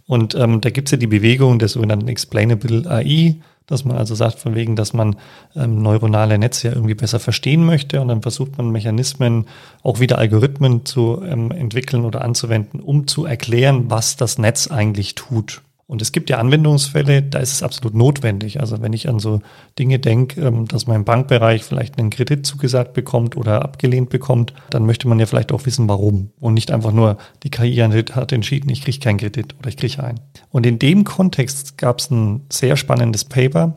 Und 0.07 0.35
ähm, 0.35 0.61
da 0.61 0.71
gibt 0.71 0.89
es 0.89 0.93
ja 0.93 0.99
die 0.99 1.07
Bewegung 1.07 1.61
der 1.61 1.69
sogenannten 1.69 2.09
Explainable 2.09 2.91
AI, 2.91 3.37
dass 3.71 3.85
man 3.85 3.97
also 3.97 4.15
sagt, 4.15 4.39
von 4.39 4.55
wegen, 4.55 4.77
dass 4.77 4.93
man 4.93 5.17
ähm, 5.57 5.81
neuronale 5.81 6.39
Netze 6.39 6.69
ja 6.69 6.75
irgendwie 6.75 6.95
besser 6.95 7.21
verstehen 7.21 7.65
möchte 7.65 8.01
und 8.01 8.09
dann 8.09 8.23
versucht 8.23 8.59
man 8.59 8.71
Mechanismen, 8.71 9.47
auch 9.83 10.01
wieder 10.01 10.19
Algorithmen 10.19 10.85
zu 10.85 11.23
ähm, 11.25 11.51
entwickeln 11.51 12.05
oder 12.05 12.23
anzuwenden, 12.23 12.81
um 12.81 13.07
zu 13.07 13.25
erklären, 13.25 13.85
was 13.89 14.17
das 14.17 14.39
Netz 14.39 14.67
eigentlich 14.71 15.15
tut. 15.15 15.63
Und 15.91 16.01
es 16.03 16.13
gibt 16.13 16.31
ja 16.31 16.39
Anwendungsfälle, 16.39 17.21
da 17.21 17.41
ist 17.41 17.53
es 17.53 17.65
absolut 17.65 17.97
notwendig. 17.97 18.61
Also 18.61 18.81
wenn 18.81 18.93
ich 18.93 19.09
an 19.09 19.19
so 19.19 19.41
Dinge 19.77 19.99
denke, 19.99 20.41
ähm, 20.41 20.69
dass 20.69 20.87
mein 20.87 21.05
Bankbereich 21.05 21.65
vielleicht 21.65 21.99
einen 21.99 22.11
Kredit 22.11 22.47
zugesagt 22.47 22.93
bekommt 22.93 23.37
oder 23.37 23.63
abgelehnt 23.63 24.09
bekommt, 24.09 24.55
dann 24.71 24.87
möchte 24.87 25.09
man 25.09 25.19
ja 25.19 25.27
vielleicht 25.27 25.51
auch 25.51 25.67
wissen, 25.67 25.89
warum. 25.89 26.31
Und 26.39 26.55
nicht 26.55 26.71
einfach 26.71 26.93
nur, 26.93 27.19
die 27.43 27.51
KI 27.51 27.75
hat 27.75 28.31
entschieden, 28.31 28.71
ich 28.71 28.83
kriege 28.83 29.01
keinen 29.01 29.19
Kredit 29.19 29.57
oder 29.59 29.69
ich 29.69 29.77
kriege 29.77 30.01
einen. 30.05 30.21
Und 30.51 30.65
in 30.65 30.79
dem 30.79 31.03
Kontext 31.03 31.77
gab 31.77 31.99
es 31.99 32.09
ein 32.09 32.43
sehr 32.51 32.77
spannendes 32.77 33.25
Paper 33.25 33.75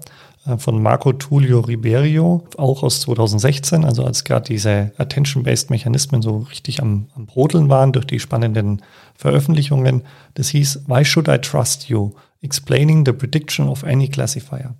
von 0.58 0.82
Marco 0.82 1.14
Tullio 1.14 1.62
Riberio, 1.62 2.44
auch 2.58 2.84
aus 2.84 3.00
2016, 3.02 3.86
also 3.86 4.04
als 4.04 4.26
gerade 4.26 4.46
diese 4.46 4.92
Attention-Based 4.98 5.70
Mechanismen 5.70 6.22
so 6.22 6.40
richtig 6.50 6.82
am, 6.82 7.08
am 7.16 7.26
Brodeln 7.26 7.70
waren 7.70 7.94
durch 7.94 8.06
die 8.06 8.20
spannenden 8.20 8.82
Veröffentlichungen. 9.16 10.04
Das 10.34 10.50
hieß 10.50 10.84
Why 10.88 11.06
Should 11.06 11.30
I 11.30 11.38
Trust 11.38 11.88
You? 11.88 12.12
Explaining 12.42 13.06
the 13.06 13.14
Prediction 13.14 13.70
of 13.70 13.86
Any 13.86 14.10
Classifier. 14.10 14.76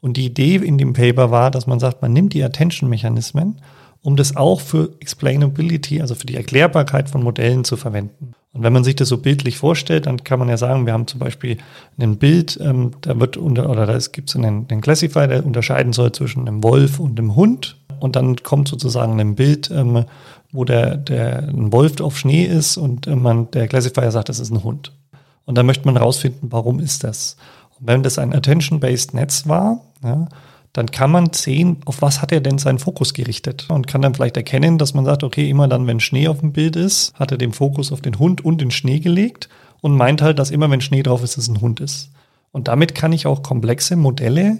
Und 0.00 0.16
die 0.16 0.26
Idee 0.26 0.56
in 0.56 0.78
dem 0.78 0.92
Paper 0.92 1.32
war, 1.32 1.50
dass 1.50 1.66
man 1.66 1.80
sagt, 1.80 2.00
man 2.00 2.12
nimmt 2.12 2.32
die 2.32 2.44
Attention-Mechanismen, 2.44 3.60
um 4.02 4.14
das 4.14 4.36
auch 4.36 4.60
für 4.60 4.94
Explainability, 5.00 6.00
also 6.00 6.14
für 6.14 6.26
die 6.26 6.36
Erklärbarkeit 6.36 7.10
von 7.10 7.24
Modellen 7.24 7.64
zu 7.64 7.76
verwenden. 7.76 8.34
Und 8.58 8.64
wenn 8.64 8.72
man 8.72 8.82
sich 8.82 8.96
das 8.96 9.08
so 9.08 9.18
bildlich 9.18 9.56
vorstellt, 9.56 10.06
dann 10.06 10.24
kann 10.24 10.40
man 10.40 10.48
ja 10.48 10.56
sagen, 10.56 10.84
wir 10.84 10.92
haben 10.92 11.06
zum 11.06 11.20
Beispiel 11.20 11.58
ein 11.96 12.16
Bild, 12.16 12.58
ähm, 12.60 12.90
da 13.02 13.20
wird 13.20 13.36
unter, 13.36 13.70
oder 13.70 13.86
da 13.86 13.96
gibt 14.10 14.30
es 14.30 14.34
einen, 14.34 14.66
einen 14.68 14.80
Classifier, 14.80 15.28
der 15.28 15.46
unterscheiden 15.46 15.92
soll 15.92 16.10
zwischen 16.10 16.48
einem 16.48 16.64
Wolf 16.64 16.98
und 16.98 17.20
einem 17.20 17.36
Hund. 17.36 17.76
Und 18.00 18.16
dann 18.16 18.34
kommt 18.42 18.66
sozusagen 18.66 19.20
ein 19.20 19.36
Bild, 19.36 19.70
ähm, 19.70 20.06
wo 20.50 20.64
der, 20.64 20.96
der 20.96 21.44
ein 21.44 21.72
Wolf 21.72 22.00
auf 22.00 22.18
Schnee 22.18 22.46
ist 22.46 22.76
und 22.78 23.06
äh, 23.06 23.14
man, 23.14 23.48
der 23.52 23.68
Classifier 23.68 24.10
sagt, 24.10 24.28
das 24.28 24.40
ist 24.40 24.50
ein 24.50 24.64
Hund. 24.64 24.92
Und 25.44 25.56
dann 25.56 25.64
möchte 25.64 25.86
man 25.86 25.96
herausfinden, 25.96 26.48
warum 26.50 26.80
ist 26.80 27.04
das? 27.04 27.36
Und 27.78 27.86
wenn 27.86 28.02
das 28.02 28.18
ein 28.18 28.34
Attention-Based 28.34 29.14
Netz 29.14 29.46
war, 29.46 29.82
ja, 30.02 30.26
dann 30.72 30.90
kann 30.90 31.10
man 31.10 31.32
sehen, 31.32 31.78
auf 31.86 32.02
was 32.02 32.22
hat 32.22 32.32
er 32.32 32.40
denn 32.40 32.58
seinen 32.58 32.78
Fokus 32.78 33.14
gerichtet 33.14 33.66
und 33.68 33.86
kann 33.86 34.02
dann 34.02 34.14
vielleicht 34.14 34.36
erkennen, 34.36 34.78
dass 34.78 34.94
man 34.94 35.04
sagt, 35.04 35.24
okay, 35.24 35.48
immer 35.48 35.68
dann, 35.68 35.86
wenn 35.86 36.00
Schnee 36.00 36.28
auf 36.28 36.40
dem 36.40 36.52
Bild 36.52 36.76
ist, 36.76 37.14
hat 37.14 37.32
er 37.32 37.38
den 37.38 37.52
Fokus 37.52 37.90
auf 37.92 38.00
den 38.00 38.18
Hund 38.18 38.44
und 38.44 38.60
den 38.60 38.70
Schnee 38.70 39.00
gelegt 39.00 39.48
und 39.80 39.96
meint 39.96 40.22
halt, 40.22 40.38
dass 40.38 40.50
immer, 40.50 40.70
wenn 40.70 40.80
Schnee 40.80 41.02
drauf 41.02 41.22
ist, 41.22 41.38
es 41.38 41.48
ein 41.48 41.60
Hund 41.60 41.80
ist. 41.80 42.10
Und 42.52 42.68
damit 42.68 42.94
kann 42.94 43.12
ich 43.12 43.26
auch 43.26 43.42
komplexe 43.42 43.96
Modelle 43.96 44.58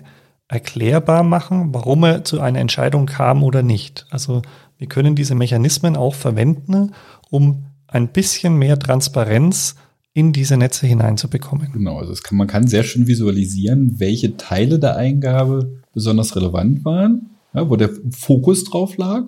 erklärbar 0.49 1.23
machen, 1.23 1.75
warum 1.75 2.05
er 2.05 2.25
zu 2.25 2.41
einer 2.41 2.61
Entscheidung 2.61 3.07
kam 3.07 3.43
oder 3.43 3.63
nicht. 3.63 4.07
Also 4.11 4.43
wir 4.79 4.87
können 4.87 5.15
diese 5.15 5.35
Mechanismen 5.35 5.97
auch 5.97 6.15
verwenden, 6.15 6.93
um 7.31 7.67
ein 7.87 8.09
bisschen 8.09 8.57
mehr 8.57 8.79
Transparenz 8.79 9.77
in 10.15 10.33
diese 10.33 10.57
Netze 10.57 10.87
hineinzubekommen. 10.87 11.73
Genau, 11.73 11.99
also 11.99 12.15
kann, 12.23 12.39
man 12.39 12.47
kann 12.47 12.67
sehr 12.67 12.83
schön 12.83 13.07
visualisieren, 13.07 14.01
welche 14.01 14.37
Teile 14.37 14.79
der 14.79 14.97
Eingabe 14.97 15.83
besonders 15.99 16.37
relevant 16.37 16.85
waren, 16.85 17.31
ja, 17.55 17.69
wo 17.69 17.77
der 17.77 17.91
Fokus 18.11 18.65
drauf 18.65 18.97
lag. 18.97 19.25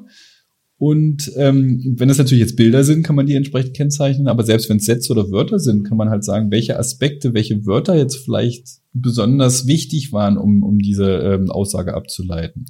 Und 0.79 1.31
ähm, 1.37 1.97
wenn 1.99 2.09
es 2.09 2.17
natürlich 2.17 2.41
jetzt 2.41 2.57
Bilder 2.57 2.85
sind, 2.85 3.03
kann 3.03 3.15
man 3.15 3.27
die 3.27 3.35
entsprechend 3.35 3.77
kennzeichnen. 3.77 4.29
Aber 4.29 4.45
selbst 4.45 4.71
wenn 4.71 4.79
es 4.79 4.87
Sätze 4.87 5.13
oder 5.13 5.31
Wörter 5.31 5.59
sind, 5.59 5.85
kann 5.85 5.99
man 5.99 6.09
halt 6.09 6.25
sagen, 6.25 6.51
welche 6.51 6.79
Aspekte, 6.79 7.35
welche 7.35 7.67
Wörter 7.67 7.97
jetzt 7.97 8.17
vielleicht 8.17 8.67
besonders 8.95 9.67
wichtig 9.67 10.13
waren, 10.15 10.39
um, 10.39 10.63
um 10.63 10.79
diese 10.79 11.19
ähm, 11.19 11.51
Aussage 11.51 11.93
abzuleiten. 11.93 12.65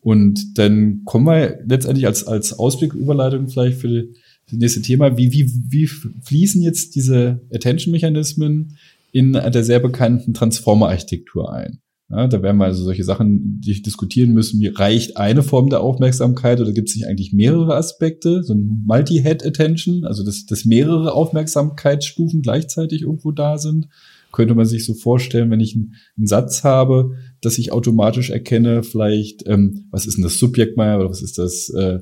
Und 0.00 0.58
dann 0.58 1.02
kommen 1.06 1.26
wir 1.26 1.60
letztendlich 1.66 2.06
als, 2.06 2.26
als 2.26 2.52
Ausblicküberleitung 2.52 3.48
vielleicht 3.48 3.78
für, 3.78 3.88
die, 3.88 4.14
das 4.50 4.58
nächste 4.58 4.82
Thema, 4.82 5.16
wie, 5.16 5.32
wie, 5.32 5.50
wie 5.70 5.86
fließen 5.86 6.60
jetzt 6.60 6.96
diese 6.96 7.40
Attention-Mechanismen 7.50 8.76
in 9.10 9.32
der 9.32 9.64
sehr 9.64 9.80
bekannten 9.80 10.34
Transformer-Architektur 10.34 11.50
ein? 11.52 11.80
Ja, 12.10 12.26
da 12.26 12.42
werden 12.42 12.56
wir 12.56 12.64
also 12.64 12.84
solche 12.84 13.04
Sachen 13.04 13.60
die 13.60 13.82
diskutieren 13.82 14.32
müssen, 14.32 14.60
wie 14.60 14.68
reicht 14.68 15.18
eine 15.18 15.42
Form 15.42 15.68
der 15.68 15.82
Aufmerksamkeit 15.82 16.58
oder 16.58 16.72
gibt 16.72 16.88
es 16.88 16.96
nicht 16.96 17.06
eigentlich 17.06 17.34
mehrere 17.34 17.76
Aspekte, 17.76 18.42
so 18.42 18.54
ein 18.54 18.82
Multi-Head-Attention, 18.86 20.04
also 20.04 20.24
dass, 20.24 20.46
dass 20.46 20.64
mehrere 20.64 21.12
Aufmerksamkeitsstufen 21.12 22.40
gleichzeitig 22.40 23.02
irgendwo 23.02 23.30
da 23.30 23.58
sind. 23.58 23.88
Könnte 24.32 24.54
man 24.54 24.64
sich 24.64 24.86
so 24.86 24.94
vorstellen, 24.94 25.50
wenn 25.50 25.60
ich 25.60 25.74
einen, 25.74 25.96
einen 26.16 26.26
Satz 26.26 26.64
habe, 26.64 27.16
dass 27.42 27.58
ich 27.58 27.72
automatisch 27.72 28.30
erkenne, 28.30 28.82
vielleicht, 28.82 29.46
ähm, 29.46 29.86
was 29.90 30.06
ist 30.06 30.16
denn 30.16 30.24
das 30.24 30.38
Subjekt 30.38 30.78
mal 30.78 30.98
oder 30.98 31.10
was 31.10 31.22
ist 31.22 31.36
das 31.36 31.68
äh, 31.70 31.98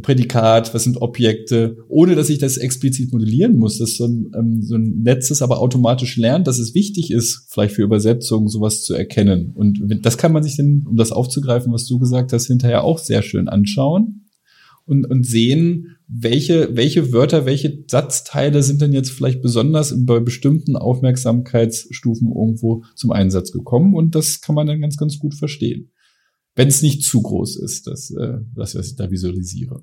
Prädikat, 0.00 0.72
was 0.72 0.84
sind 0.84 1.02
Objekte, 1.02 1.76
ohne 1.88 2.14
dass 2.14 2.30
ich 2.30 2.38
das 2.38 2.56
explizit 2.56 3.12
modellieren 3.12 3.56
muss, 3.56 3.78
dass 3.78 3.96
so 3.96 4.06
ein, 4.06 4.30
ähm, 4.34 4.62
so 4.62 4.76
ein 4.76 5.02
Netz 5.02 5.30
es 5.30 5.42
aber 5.42 5.60
automatisch 5.60 6.16
lernt, 6.16 6.46
dass 6.46 6.58
es 6.58 6.74
wichtig 6.74 7.10
ist, 7.10 7.46
vielleicht 7.50 7.74
für 7.74 7.82
Übersetzungen 7.82 8.48
sowas 8.48 8.82
zu 8.84 8.94
erkennen. 8.94 9.52
Und 9.54 9.80
das 10.02 10.16
kann 10.16 10.32
man 10.32 10.42
sich 10.42 10.56
dann, 10.56 10.84
um 10.88 10.96
das 10.96 11.12
aufzugreifen, 11.12 11.72
was 11.72 11.86
du 11.86 11.98
gesagt 11.98 12.32
hast, 12.32 12.46
hinterher 12.46 12.84
auch 12.84 12.98
sehr 12.98 13.22
schön 13.22 13.48
anschauen 13.48 14.22
und, 14.86 15.04
und 15.04 15.24
sehen, 15.24 15.96
welche, 16.08 16.74
welche 16.74 17.12
Wörter, 17.12 17.46
welche 17.46 17.84
Satzteile 17.86 18.62
sind 18.62 18.82
denn 18.82 18.92
jetzt 18.92 19.10
vielleicht 19.10 19.42
besonders 19.42 19.94
bei 20.04 20.20
bestimmten 20.20 20.76
Aufmerksamkeitsstufen 20.76 22.28
irgendwo 22.28 22.84
zum 22.94 23.12
Einsatz 23.12 23.52
gekommen. 23.52 23.94
Und 23.94 24.14
das 24.14 24.40
kann 24.40 24.54
man 24.54 24.66
dann 24.66 24.80
ganz, 24.80 24.96
ganz 24.96 25.18
gut 25.18 25.34
verstehen. 25.34 25.91
Wenn 26.54 26.68
es 26.68 26.82
nicht 26.82 27.02
zu 27.04 27.22
groß 27.22 27.56
ist, 27.56 27.86
das, 27.86 28.10
äh, 28.10 28.38
das 28.54 28.74
was 28.74 28.88
ich 28.88 28.96
da 28.96 29.10
visualisiere. 29.10 29.82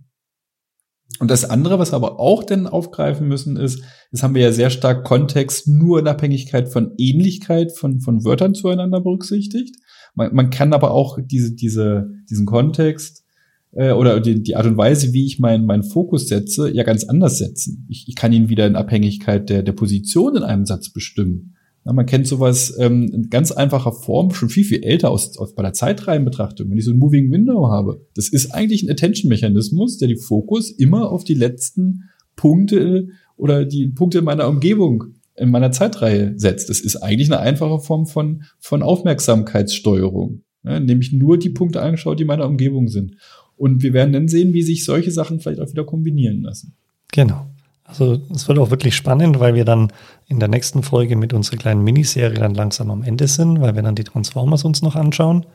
Und 1.19 1.31
das 1.31 1.43
andere, 1.43 1.79
was 1.79 1.91
wir 1.91 1.95
aber 1.95 2.19
auch 2.19 2.43
denn 2.43 2.67
aufgreifen 2.67 3.27
müssen, 3.27 3.57
ist, 3.57 3.81
das 4.11 4.21
haben 4.21 4.35
wir 4.35 4.43
ja 4.43 4.51
sehr 4.51 4.69
stark 4.69 5.03
Kontext 5.03 5.67
nur 5.67 5.99
in 5.99 6.07
Abhängigkeit 6.07 6.69
von 6.69 6.93
Ähnlichkeit 6.97 7.75
von, 7.75 7.99
von 7.99 8.23
Wörtern 8.23 8.53
zueinander 8.53 9.01
berücksichtigt. 9.01 9.75
Man, 10.13 10.33
man 10.35 10.49
kann 10.51 10.71
aber 10.71 10.91
auch 10.91 11.17
diese, 11.21 11.55
diese, 11.55 12.09
diesen 12.29 12.45
Kontext 12.45 13.23
äh, 13.71 13.91
oder 13.91 14.19
die, 14.19 14.43
die 14.43 14.55
Art 14.55 14.67
und 14.67 14.77
Weise, 14.77 15.11
wie 15.11 15.25
ich 15.25 15.39
meinen 15.39 15.65
meinen 15.65 15.83
Fokus 15.83 16.27
setze, 16.27 16.71
ja 16.71 16.83
ganz 16.83 17.03
anders 17.05 17.39
setzen. 17.39 17.87
Ich, 17.89 18.05
ich 18.07 18.15
kann 18.15 18.31
ihn 18.31 18.49
wieder 18.49 18.67
in 18.67 18.75
Abhängigkeit 18.75 19.49
der, 19.49 19.63
der 19.63 19.73
Position 19.73 20.37
in 20.37 20.43
einem 20.43 20.65
Satz 20.65 20.91
bestimmen. 20.91 21.55
Ja, 21.89 21.93
man 21.93 22.05
kennt 22.05 22.27
sowas 22.27 22.77
ähm, 22.77 23.09
in 23.11 23.29
ganz 23.31 23.51
einfacher 23.51 23.91
Form, 23.91 24.29
schon 24.29 24.49
viel, 24.49 24.63
viel 24.63 24.83
älter 24.83 25.09
aus, 25.09 25.35
aus 25.39 25.55
bei 25.55 25.63
der 25.63 25.73
Zeitreihenbetrachtung. 25.73 26.69
Wenn 26.69 26.77
ich 26.77 26.85
so 26.85 26.91
ein 26.91 26.99
Moving 26.99 27.31
Window 27.31 27.67
habe, 27.67 28.05
das 28.13 28.29
ist 28.29 28.53
eigentlich 28.53 28.83
ein 28.83 28.91
Attention-Mechanismus, 28.91 29.97
der 29.97 30.07
die 30.07 30.15
Fokus 30.15 30.69
immer 30.69 31.11
auf 31.11 31.23
die 31.23 31.33
letzten 31.33 32.03
Punkte 32.35 33.07
oder 33.37 33.65
die 33.65 33.87
Punkte 33.87 34.19
in 34.19 34.25
meiner 34.25 34.47
Umgebung, 34.47 35.15
in 35.35 35.49
meiner 35.49 35.71
Zeitreihe 35.71 36.33
setzt. 36.37 36.69
Das 36.69 36.79
ist 36.79 36.97
eigentlich 36.97 37.31
eine 37.31 37.39
einfache 37.39 37.79
Form 37.79 38.05
von, 38.05 38.43
von 38.59 38.83
Aufmerksamkeitssteuerung. 38.83 40.43
Ja, 40.63 40.79
nämlich 40.79 41.11
nur 41.11 41.39
die 41.39 41.49
Punkte 41.49 41.81
angeschaut, 41.81 42.19
die 42.19 42.23
in 42.23 42.27
meiner 42.27 42.45
Umgebung 42.45 42.87
sind. 42.89 43.15
Und 43.55 43.81
wir 43.81 43.93
werden 43.93 44.13
dann 44.13 44.27
sehen, 44.27 44.53
wie 44.53 44.61
sich 44.61 44.85
solche 44.85 45.09
Sachen 45.09 45.39
vielleicht 45.39 45.59
auch 45.59 45.71
wieder 45.71 45.85
kombinieren 45.85 46.43
lassen. 46.43 46.75
Genau. 47.11 47.48
Also 47.89 48.19
es 48.33 48.47
wird 48.47 48.59
auch 48.59 48.69
wirklich 48.69 48.95
spannend, 48.95 49.39
weil 49.39 49.55
wir 49.55 49.65
dann 49.65 49.91
in 50.27 50.39
der 50.39 50.47
nächsten 50.47 50.83
Folge 50.83 51.15
mit 51.15 51.33
unserer 51.33 51.57
kleinen 51.57 51.83
Miniserie 51.83 52.37
dann 52.37 52.53
langsam 52.53 52.91
am 52.91 53.03
Ende 53.03 53.27
sind, 53.27 53.61
weil 53.61 53.75
wir 53.75 53.81
dann 53.81 53.95
die 53.95 54.03
Transformers 54.03 54.63
uns 54.63 54.81
noch 54.81 54.95
anschauen. 54.95 55.45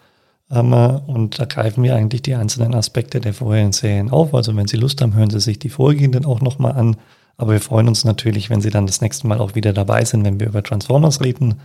Ähm, 0.50 0.72
und 0.72 1.38
da 1.38 1.44
greifen 1.44 1.82
wir 1.84 1.94
eigentlich 1.94 2.22
die 2.22 2.34
einzelnen 2.34 2.74
Aspekte 2.74 3.20
der 3.20 3.34
vorherigen 3.34 3.72
Serien 3.72 4.10
auf. 4.10 4.34
Also 4.34 4.54
wenn 4.56 4.66
Sie 4.66 4.76
Lust 4.76 5.00
haben, 5.00 5.14
hören 5.14 5.30
Sie 5.30 5.40
sich 5.40 5.58
die 5.58 5.68
vorgehenden 5.68 6.24
auch 6.24 6.40
nochmal 6.40 6.72
an. 6.72 6.96
Aber 7.36 7.52
wir 7.52 7.60
freuen 7.60 7.88
uns 7.88 8.04
natürlich, 8.04 8.50
wenn 8.50 8.60
Sie 8.60 8.70
dann 8.70 8.86
das 8.86 9.00
nächste 9.00 9.26
Mal 9.26 9.38
auch 9.38 9.54
wieder 9.54 9.72
dabei 9.72 10.04
sind, 10.04 10.24
wenn 10.24 10.40
wir 10.40 10.48
über 10.48 10.62
Transformers 10.62 11.20
reden 11.20 11.60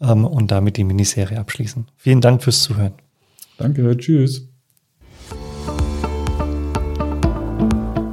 ähm, 0.00 0.24
und 0.24 0.50
damit 0.50 0.76
die 0.76 0.84
Miniserie 0.84 1.38
abschließen. 1.38 1.86
Vielen 1.96 2.20
Dank 2.20 2.42
fürs 2.42 2.62
Zuhören. 2.62 2.94
Danke, 3.58 3.96
tschüss. 3.96 4.53